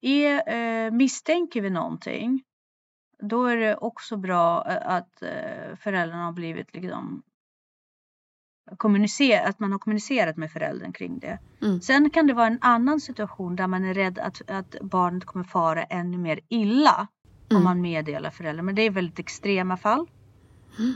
är, 0.00 0.54
eh, 0.86 0.90
misstänker 0.90 1.60
vi 1.60 1.70
någonting 1.70 2.42
då 3.22 3.44
är 3.46 3.56
det 3.56 3.76
också 3.76 4.16
bra 4.16 4.70
eh, 4.70 4.90
att 4.96 5.22
eh, 5.22 5.76
föräldrarna 5.80 6.24
har 6.24 6.32
blivit 6.32 6.74
liksom 6.74 7.22
att 9.44 9.58
man 9.58 9.72
har 9.72 9.78
kommunicerat 9.78 10.36
med 10.36 10.50
föräldern 10.50 10.92
kring 10.92 11.18
det. 11.18 11.38
Mm. 11.62 11.80
Sen 11.80 12.10
kan 12.10 12.26
det 12.26 12.34
vara 12.34 12.46
en 12.46 12.58
annan 12.60 13.00
situation 13.00 13.56
där 13.56 13.66
man 13.66 13.84
är 13.84 13.94
rädd 13.94 14.18
att, 14.18 14.50
att 14.50 14.76
barnet 14.80 15.24
kommer 15.24 15.44
fara 15.44 15.82
ännu 15.84 16.18
mer 16.18 16.40
illa 16.48 17.08
om 17.50 17.56
Mm. 17.56 17.64
man 17.64 17.80
meddelar 17.80 18.30
föräldern. 18.30 18.66
Men 18.66 18.74
det 18.74 18.82
är 18.82 18.90
väldigt 18.90 19.18
extrema 19.18 19.76
fall. 19.76 20.06
Mm. 20.78 20.94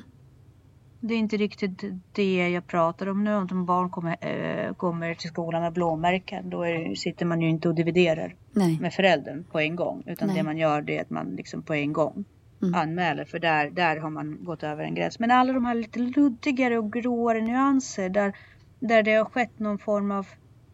Det 1.05 1.15
är 1.15 1.19
inte 1.19 1.37
riktigt 1.37 1.85
det 2.13 2.49
jag 2.49 2.67
pratar 2.67 3.09
om 3.09 3.25
nu. 3.25 3.35
Om 3.35 3.67
barn 3.67 3.91
kommer, 3.91 4.17
eh, 4.21 4.75
kommer 4.75 5.15
till 5.15 5.29
skolan 5.29 5.63
med 5.63 5.73
blåmärken 5.73 6.51
då 6.51 6.63
är, 6.63 6.95
sitter 6.95 7.27
man 7.27 7.41
ju 7.43 7.49
inte 7.49 7.69
och 7.69 7.75
dividerar 7.75 8.35
Nej. 8.53 8.79
med 8.81 8.93
föräldern 8.95 9.45
på 9.45 9.61
en 9.61 9.77
gång. 9.77 10.03
Utan 10.07 10.29
Nej. 10.29 10.37
det 10.37 10.43
man 10.43 10.57
gör 10.59 10.83
det 10.83 10.97
är 10.99 11.03
att 11.03 11.11
man 11.11 11.27
liksom 11.37 11.63
på 11.63 11.75
en 11.75 11.93
gång 11.93 12.25
Mm. 12.63 12.75
anmäler. 12.75 13.25
För 13.25 13.39
där, 13.39 13.71
där 13.71 13.97
har 13.97 14.11
man 14.11 14.45
gått 14.45 14.63
över 14.63 14.85
en 14.85 14.95
gräns. 14.95 15.19
Men 15.19 15.31
alla 15.31 15.53
de 15.53 15.65
här 15.65 15.75
lite 15.75 15.99
luddigare 15.99 16.79
och 16.79 16.93
gråare 16.93 17.41
nyanser 17.41 18.09
där, 18.09 18.37
där 18.81 19.03
det 19.03 19.13
har 19.15 19.25
skett 19.25 19.59
någon 19.59 19.79
form 19.79 20.11
av 20.11 20.27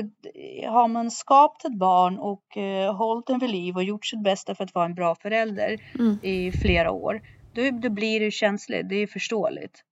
har 0.68 0.88
man 0.88 1.12
skapat 1.12 1.66
ett 1.66 1.78
barn 1.78 2.20
och 2.20 2.58
eh, 2.58 2.96
hållit 2.96 3.28
den 3.28 3.40
vid 3.40 3.50
liv 3.50 3.76
och 3.76 3.84
gjort 3.84 4.06
sitt 4.06 4.24
bästa 4.24 4.56
för 4.56 4.64
att 4.64 4.76
vara 4.76 4.86
en 4.86 4.96
bra 4.96 5.16
förälder 5.16 5.82
Mm. 6.00 6.18
i 6.24 6.52
flera 6.52 6.92
år, 6.92 7.22
då, 7.54 7.70
då 7.72 7.90
blir 7.90 8.20
det 8.20 8.32
känsligt. 8.32 8.90
Det 8.90 8.96
är 8.96 9.08
förståeligt. 9.08 9.84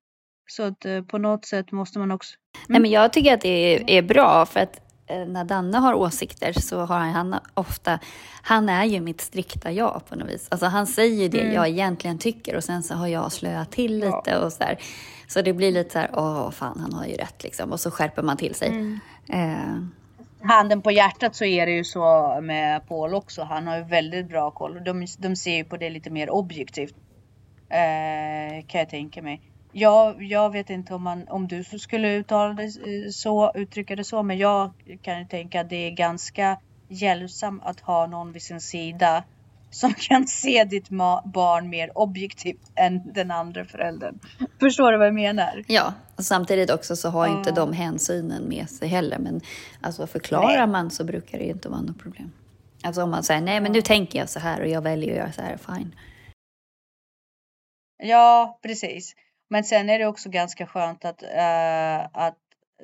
Så 0.50 0.64
att 0.64 0.86
eh, 0.86 1.02
på 1.02 1.18
något 1.18 1.46
sätt 1.46 1.72
måste 1.72 2.00
man 2.00 2.12
också... 2.12 2.36
Nej, 2.68 2.82
men 2.82 2.92
jag 2.92 3.14
tycker 3.14 3.34
att 3.34 3.42
det 3.42 3.50
är, 3.76 3.90
är 3.90 4.02
bra 4.02 4.46
för 4.46 4.60
att 4.60 4.82
när 5.28 5.44
Danne 5.44 5.78
har 5.78 5.94
åsikter 5.94 6.54
så 6.54 6.80
har 6.86 6.98
han 7.00 7.36
ofta, 7.54 8.00
han 8.42 8.70
är 8.70 8.86
ju 8.86 9.02
mitt 9.02 9.22
strikta 9.22 9.72
jag 9.72 10.02
på 10.10 10.16
något 10.16 10.30
vis. 10.30 10.48
Alltså 10.52 10.66
han 10.66 10.88
säger 10.88 11.30
det 11.30 11.42
Mm. 11.42 11.54
jag 11.54 11.68
egentligen 11.68 12.18
tycker 12.18 12.56
och 12.56 12.64
sen 12.64 12.84
så 12.84 12.94
har 12.94 13.08
jag 13.08 13.32
slöat 13.32 13.72
till 13.72 14.00
Ja. 14.02 14.18
lite 14.18 14.38
och 14.38 14.54
så 14.54 14.64
här. 14.64 14.78
Så 15.28 15.42
det 15.42 15.54
blir 15.54 15.72
lite 15.72 15.90
så 15.92 16.00
här, 16.00 16.10
åh 16.14 16.52
fan 16.52 16.80
han 16.80 16.94
har 16.94 17.06
ju 17.06 17.14
rätt 17.14 17.44
liksom 17.44 17.72
och 17.72 17.80
så 17.80 17.92
skärper 17.92 18.22
man 18.24 18.38
till 18.38 18.56
sig. 18.56 18.68
Mm. 18.70 19.00
Eh, 19.30 19.84
Handen 20.48 20.82
på 20.82 20.92
hjärtat 20.92 21.36
så 21.36 21.46
är 21.46 21.66
det 21.66 21.72
ju 21.72 21.84
så 21.84 22.40
med 22.42 22.88
Paul 22.88 23.14
också. 23.14 23.44
Han 23.44 23.68
har 23.68 23.78
ju 23.78 23.84
väldigt 23.84 24.30
bra 24.30 24.52
koll. 24.52 24.84
De, 24.84 25.06
de 25.18 25.36
ser 25.36 25.56
ju 25.56 25.64
på 25.64 25.78
det 25.78 25.90
lite 25.90 26.10
mer 26.10 26.30
objektivt. 26.30 26.96
Eh, 27.70 28.66
kan 28.68 28.80
jag 28.80 28.90
tänka 28.90 29.22
mig. 29.22 29.42
Jag, 29.72 30.24
jag 30.24 30.50
vet 30.50 30.70
inte 30.70 30.94
om, 30.94 31.04
man, 31.04 31.28
om 31.28 31.48
du 31.48 31.64
skulle 31.64 32.16
uttala 32.16 32.54
det 32.54 32.64
eh, 32.64 33.10
så, 33.12 33.52
uttrycka 33.56 33.96
det 33.96 34.04
så, 34.04 34.24
men 34.24 34.38
jag 34.38 34.72
kan 35.02 35.20
ju 35.20 35.26
tänka 35.26 35.62
att 35.62 35.70
det 35.70 35.88
är 35.88 35.92
ganska 35.92 36.60
hjälpsamt 36.88 37.62
att 37.66 37.80
ha 37.80 38.08
någon 38.08 38.32
vid 38.32 38.42
sin 38.42 38.62
sida 38.62 39.24
som 39.70 39.94
kan 39.98 40.28
se 40.28 40.64
ditt 40.64 40.90
barn 41.24 41.70
mer 41.70 41.98
objektivt 41.98 42.72
än 42.76 43.14
den 43.14 43.32
andra 43.32 43.66
föräldern. 43.66 44.20
Förstår 44.60 44.92
du 44.92 44.98
vad 44.98 45.08
jag 45.08 45.14
menar? 45.14 45.64
ja, 45.68 45.94
och 46.16 46.26
samtidigt 46.26 46.70
också 46.72 46.96
så 46.96 47.10
har 47.10 47.28
ju 47.28 47.34
inte 47.34 47.50
Ja. 47.50 47.56
de 47.56 47.74
hänsynen 47.74 48.44
med 48.50 48.70
sig 48.70 48.88
heller. 48.88 49.20
Men 49.20 49.42
alltså 49.82 50.08
förklarar 50.08 50.58
Nej. 50.58 50.68
man 50.68 50.92
så 50.92 51.04
brukar 51.04 51.38
det 51.38 51.46
inte 51.48 51.70
vara 51.70 51.82
något 51.82 52.00
problem. 52.00 52.32
Alltså 52.84 53.04
om 53.04 53.12
man 53.12 53.24
säger 53.24 53.42
nej 53.42 53.62
men 53.62 53.72
nu 53.72 53.82
tänker 53.82 54.20
jag 54.20 54.30
så 54.30 54.40
här 54.40 54.62
och 54.62 54.68
jag 54.68 54.82
väljer 54.82 55.12
att 55.12 55.18
göra 55.18 55.32
så 55.32 55.42
här, 55.42 55.58
fine. 55.58 55.96
Ja, 58.04 58.60
precis. 58.62 59.16
Men 59.52 59.64
sen 59.64 59.90
är 59.90 60.00
det 60.00 60.06
också 60.06 60.30
ganska 60.30 60.68
skönt 60.68 61.06
att, 61.06 61.24
uh, 61.24 62.10
att 62.14 62.38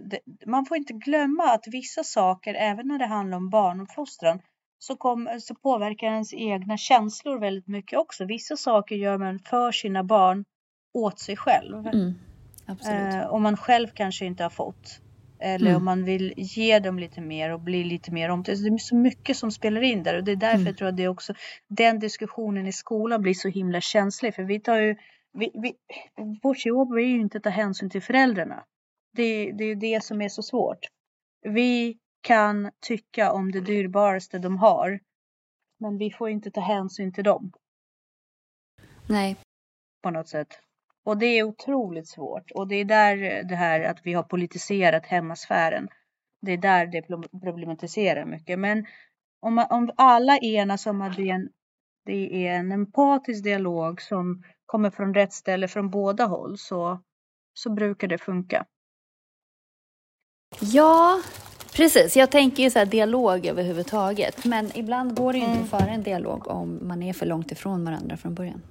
det, 0.04 0.20
man 0.46 0.66
får 0.66 0.78
inte 0.78 0.94
glömma 0.94 1.44
att 1.44 1.68
vissa 1.68 2.04
saker, 2.04 2.54
även 2.54 2.88
när 2.88 3.00
det 3.00 3.06
handlar 3.06 3.38
om 3.38 3.50
barnuppfostran, 3.50 4.42
så, 4.80 4.96
kom, 4.96 5.30
så 5.40 5.56
påverkar 5.56 6.08
ens 6.08 6.34
egna 6.34 6.78
känslor 6.78 7.40
väldigt 7.40 7.68
mycket 7.68 8.00
också. 8.00 8.26
Vissa 8.26 8.58
saker 8.58 8.96
gör 8.96 9.18
man 9.18 9.40
för 9.40 9.72
sina 9.72 10.04
barn 10.04 10.46
åt 10.94 11.20
sig 11.20 11.38
själv. 11.38 11.88
Mm. 11.88 12.14
Uh, 12.70 13.28
om 13.28 13.44
man 13.44 13.58
själv 13.58 13.88
kanske 13.88 14.26
inte 14.26 14.44
har 14.44 14.50
fått. 14.50 15.02
Eller 15.40 15.70
mm. 15.70 15.78
om 15.78 15.86
man 15.86 16.06
vill 16.06 16.34
ge 16.38 16.80
dem 16.80 17.00
lite 17.00 17.22
mer 17.22 17.54
och 17.54 17.60
bli 17.60 17.84
lite 17.84 18.12
mer 18.12 18.30
om 18.30 18.44
det. 18.44 18.52
är 18.52 18.78
så 18.78 18.96
mycket 18.96 19.38
som 19.38 19.52
spelar 19.52 19.82
in 19.82 20.04
där 20.04 20.18
och 20.18 20.24
det 20.24 20.32
är 20.32 20.36
därför 20.36 20.56
mm. 20.56 20.68
jag 20.68 20.78
tror 20.78 20.88
att 20.88 20.98
det 20.98 21.08
också 21.08 21.34
den 21.68 22.00
diskussionen 22.00 22.68
i 22.68 22.72
skolan 22.72 23.22
blir 23.22 23.34
så 23.34 23.48
himla 23.48 23.82
känslig. 23.82 24.36
För 24.36 24.44
vi 24.44 24.60
tar 24.60 24.78
ju, 24.78 24.96
vi, 25.38 25.52
vi, 25.54 25.76
vårt 26.44 26.66
jobb 26.66 26.92
är 26.94 27.00
ju 27.00 27.20
inte 27.20 27.38
att 27.38 27.44
ta 27.44 27.50
hänsyn 27.50 27.90
till 27.90 28.02
föräldrarna. 28.02 28.66
Det, 29.14 29.52
det 29.52 29.64
är 29.64 29.68
ju 29.68 29.76
det 29.76 30.04
som 30.04 30.22
är 30.22 30.30
så 30.30 30.44
svårt. 30.44 30.80
Vi 31.42 31.98
kan 32.22 32.72
tycka 32.80 33.32
om 33.32 33.52
det 33.52 33.62
dyrbaraste 33.62 34.40
de 34.40 34.58
har. 34.58 35.00
Men 35.80 35.98
vi 35.98 36.12
får 36.12 36.30
inte 36.30 36.52
ta 36.52 36.62
hänsyn 36.62 37.14
till 37.14 37.24
dem. 37.24 37.52
Nej. 39.10 39.38
På 40.02 40.10
något 40.10 40.28
sätt. 40.28 40.60
Och 41.04 41.18
det 41.18 41.26
är 41.26 41.44
otroligt 41.44 42.08
svårt. 42.08 42.52
Och 42.52 42.68
det 42.68 42.76
är 42.76 42.86
där 42.86 43.44
det 43.44 43.56
här 43.56 43.82
att 43.82 44.00
vi 44.04 44.14
har 44.14 44.24
politiserat 44.24 45.06
hemmasfären. 45.06 45.90
Det 46.42 46.52
är 46.52 46.58
där 46.58 46.86
det 46.88 47.02
problematiserar 47.42 48.26
mycket. 48.26 48.60
Men 48.60 48.86
om, 49.40 49.66
om 49.70 49.92
alla 49.98 50.38
enas 50.38 50.86
om 50.86 51.02
att 51.02 51.16
det 51.16 51.30
är, 51.30 51.34
en, 51.34 51.50
det 52.06 52.48
är 52.48 52.54
en 52.54 52.72
empatisk 52.72 53.44
dialog 53.44 54.02
som 54.02 54.44
kommer 54.68 54.90
från 54.90 55.14
rätt 55.14 55.34
ställe 55.34 55.68
från 55.68 55.90
båda 55.90 56.26
håll 56.26 56.58
så, 56.58 57.00
så 57.54 57.70
brukar 57.70 58.08
det 58.08 58.18
funka. 58.18 58.66
Ja, 60.62 61.22
precis. 61.76 62.18
Jag 62.18 62.32
tänker 62.32 62.64
ju 62.64 62.70
så 62.70 62.80
här 62.80 62.86
dialog 62.86 63.46
överhuvudtaget. 63.46 64.46
Men 64.46 64.78
ibland 64.78 65.18
går 65.18 65.34
det 65.34 65.40
ju 65.40 65.46
inte 65.46 65.64
att 65.64 65.82
föra 65.82 65.90
en 65.92 66.04
dialog 66.04 66.48
om 66.48 66.88
man 66.88 67.04
är 67.04 67.14
för 67.14 67.26
långt 67.26 67.52
ifrån 67.52 67.86
varandra 67.86 68.18
från 68.18 68.36
början. 68.36 68.62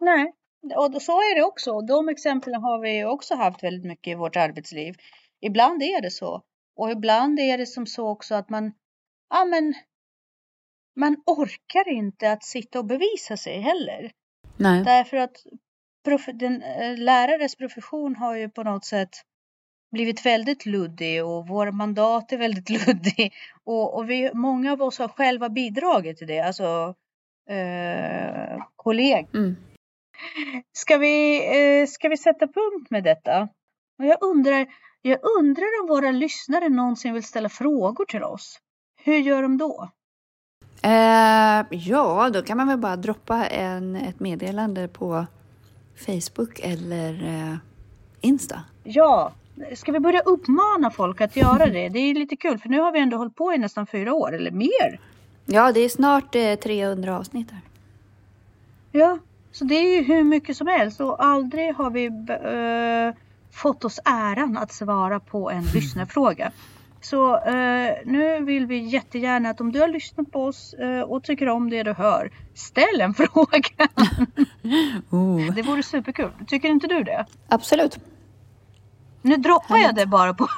Nej, 0.00 0.32
och 0.76 1.02
så 1.02 1.12
är 1.12 1.34
det 1.34 1.42
också. 1.42 1.80
De 1.80 2.08
exemplen 2.08 2.62
har 2.62 2.78
vi 2.80 3.04
också 3.04 3.34
haft 3.34 3.62
väldigt 3.62 3.86
mycket 3.86 4.12
i 4.12 4.14
vårt 4.14 4.36
arbetsliv. 4.36 4.94
Ibland 5.40 5.82
är 5.82 6.02
det 6.02 6.10
så. 6.10 6.42
Och 6.76 6.90
ibland 6.90 7.40
är 7.40 7.58
det 7.58 7.66
som 7.66 7.86
så 7.86 8.08
också 8.08 8.34
att 8.34 8.50
man, 8.50 8.72
ja 9.30 9.44
men, 9.44 9.74
man 10.96 11.16
orkar 11.26 11.88
inte 11.88 12.32
att 12.32 12.44
sitta 12.44 12.78
och 12.78 12.84
bevisa 12.84 13.36
sig 13.36 13.60
heller. 13.60 14.12
Nej. 14.58 14.84
Därför 14.84 15.16
att 15.16 15.36
den, 16.34 16.62
äh, 16.62 16.96
lärares 16.96 17.56
profession 17.56 18.16
har 18.16 18.34
ju 18.34 18.48
på 18.48 18.62
något 18.62 18.84
sätt 18.84 19.10
blivit 19.92 20.26
väldigt 20.26 20.66
luddig 20.66 21.24
och 21.24 21.48
våra 21.48 21.72
mandat 21.72 22.32
är 22.32 22.38
väldigt 22.38 22.70
luddig. 22.86 23.32
Och, 23.64 23.96
och 23.96 24.10
vi, 24.10 24.30
många 24.34 24.72
av 24.72 24.82
oss 24.82 24.98
har 24.98 25.08
själva 25.08 25.48
bidragit 25.48 26.18
till 26.18 26.26
det, 26.26 26.40
alltså 26.40 26.94
eh, 27.50 28.64
kollegor. 28.76 29.36
Mm. 29.36 29.56
Ska 30.72 30.96
vi, 30.96 31.36
eh, 31.80 31.86
ska 31.86 32.08
vi 32.08 32.16
sätta 32.16 32.46
punkt 32.46 32.90
med 32.90 33.04
detta? 33.04 33.48
Och 33.98 34.04
jag 34.04 34.22
undrar, 34.22 34.66
jag 35.02 35.18
undrar 35.38 35.82
om 35.82 35.88
våra 35.88 36.10
lyssnare 36.10 36.68
någonsin 36.68 37.14
vill 37.14 37.22
ställa 37.22 37.48
frågor 37.48 38.04
till 38.04 38.22
oss. 38.22 38.58
Hur 39.04 39.18
gör 39.18 39.42
de 39.42 39.58
då? 39.58 39.90
Eh, 40.82 41.66
ja, 41.70 42.30
då 42.32 42.42
kan 42.42 42.56
man 42.56 42.68
väl 42.68 42.78
bara 42.78 42.96
droppa 42.96 43.46
en, 43.46 43.96
ett 43.96 44.20
meddelande 44.20 44.88
på 44.88 45.26
Facebook 46.06 46.60
eller 46.62 47.24
eh, 47.24 47.56
Insta. 48.20 48.62
Ja, 48.84 49.32
ska 49.74 49.92
vi 49.92 50.00
börja 50.00 50.20
uppmana 50.20 50.90
folk 50.90 51.20
att 51.20 51.36
göra 51.36 51.66
det? 51.66 51.88
Det 51.88 51.98
är 51.98 52.14
lite 52.14 52.36
kul 52.36 52.58
för 52.58 52.68
nu 52.68 52.80
har 52.80 52.92
vi 52.92 52.98
ändå 52.98 53.16
hållit 53.16 53.36
på 53.36 53.54
i 53.54 53.58
nästan 53.58 53.86
fyra 53.86 54.14
år 54.14 54.34
eller 54.34 54.50
mer. 54.50 55.00
Ja, 55.46 55.72
det 55.72 55.80
är 55.80 55.88
snart 55.88 56.34
eh, 56.34 56.54
300 56.54 57.18
avsnitt 57.18 57.50
här. 57.50 57.60
Ja, 58.92 59.18
så 59.52 59.64
det 59.64 59.74
är 59.74 59.96
ju 59.96 60.02
hur 60.02 60.24
mycket 60.24 60.56
som 60.56 60.66
helst 60.66 61.00
och 61.00 61.24
aldrig 61.24 61.74
har 61.74 61.90
vi 61.90 62.06
äh, 62.06 63.22
fått 63.52 63.84
oss 63.84 64.00
äran 64.04 64.58
att 64.58 64.72
svara 64.72 65.20
på 65.20 65.50
en 65.50 65.62
lyssnarfråga. 65.74 66.52
Så 67.00 67.36
äh, 67.36 67.94
nu 68.04 68.44
vill 68.44 68.66
vi 68.66 68.78
jättegärna 68.78 69.50
att 69.50 69.60
om 69.60 69.72
du 69.72 69.80
har 69.80 69.88
lyssnat 69.88 70.32
på 70.32 70.44
oss 70.44 70.74
äh, 70.74 71.00
och 71.00 71.24
tycker 71.24 71.48
om 71.48 71.70
det 71.70 71.82
du 71.82 71.92
hör, 71.92 72.32
ställ 72.54 73.00
en 73.00 73.14
fråga. 73.14 73.88
oh. 75.10 75.54
Det 75.54 75.62
vore 75.62 75.82
superkul. 75.82 76.30
Tycker 76.46 76.68
inte 76.68 76.86
du 76.86 77.02
det? 77.02 77.26
Absolut. 77.48 77.98
Nu 79.22 79.36
droppar 79.36 79.76
jag 79.76 79.94
det 79.94 80.06
bara 80.06 80.34
på 80.34 80.48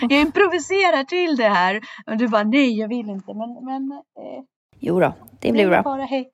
jag 0.00 0.20
improviserar 0.20 1.04
till 1.04 1.36
det 1.36 1.48
här. 1.48 1.80
Och 2.06 2.16
du 2.16 2.28
bara 2.28 2.44
nej, 2.44 2.78
jag 2.78 2.88
vill 2.88 3.08
inte. 3.10 3.34
Men, 3.34 3.64
men 3.64 3.92
eh, 3.92 4.44
jo 4.78 5.00
då, 5.00 5.14
det 5.40 5.52
blir 5.52 5.68
bra. 5.68 5.82
Bara, 5.82 6.04
hej. 6.04 6.30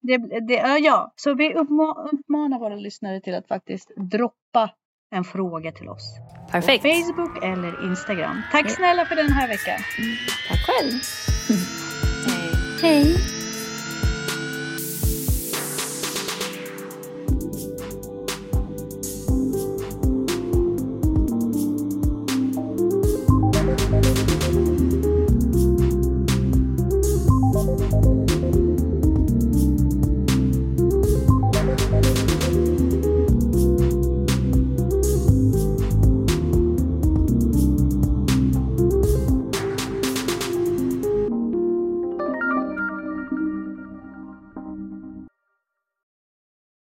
Det, 0.00 0.18
det, 0.48 0.78
ja, 0.78 1.12
så 1.16 1.34
vi 1.34 1.54
uppmanar 1.54 2.58
våra 2.58 2.74
lyssnare 2.76 3.20
till 3.20 3.34
att 3.34 3.48
faktiskt 3.48 3.90
droppa 3.96 4.70
en 5.10 5.24
fråga 5.24 5.72
till 5.72 5.88
oss. 5.88 6.16
Perfekt. 6.50 6.82
På 6.82 6.88
Facebook 6.88 7.44
eller 7.44 7.84
Instagram. 7.90 8.42
Tack 8.52 8.70
snälla 8.70 9.04
för 9.04 9.16
den 9.16 9.32
här 9.32 9.48
veckan. 9.48 9.78
Tack 10.48 10.60
själv. 10.66 10.92
Hej. 12.26 12.52
Hej. 12.82 13.37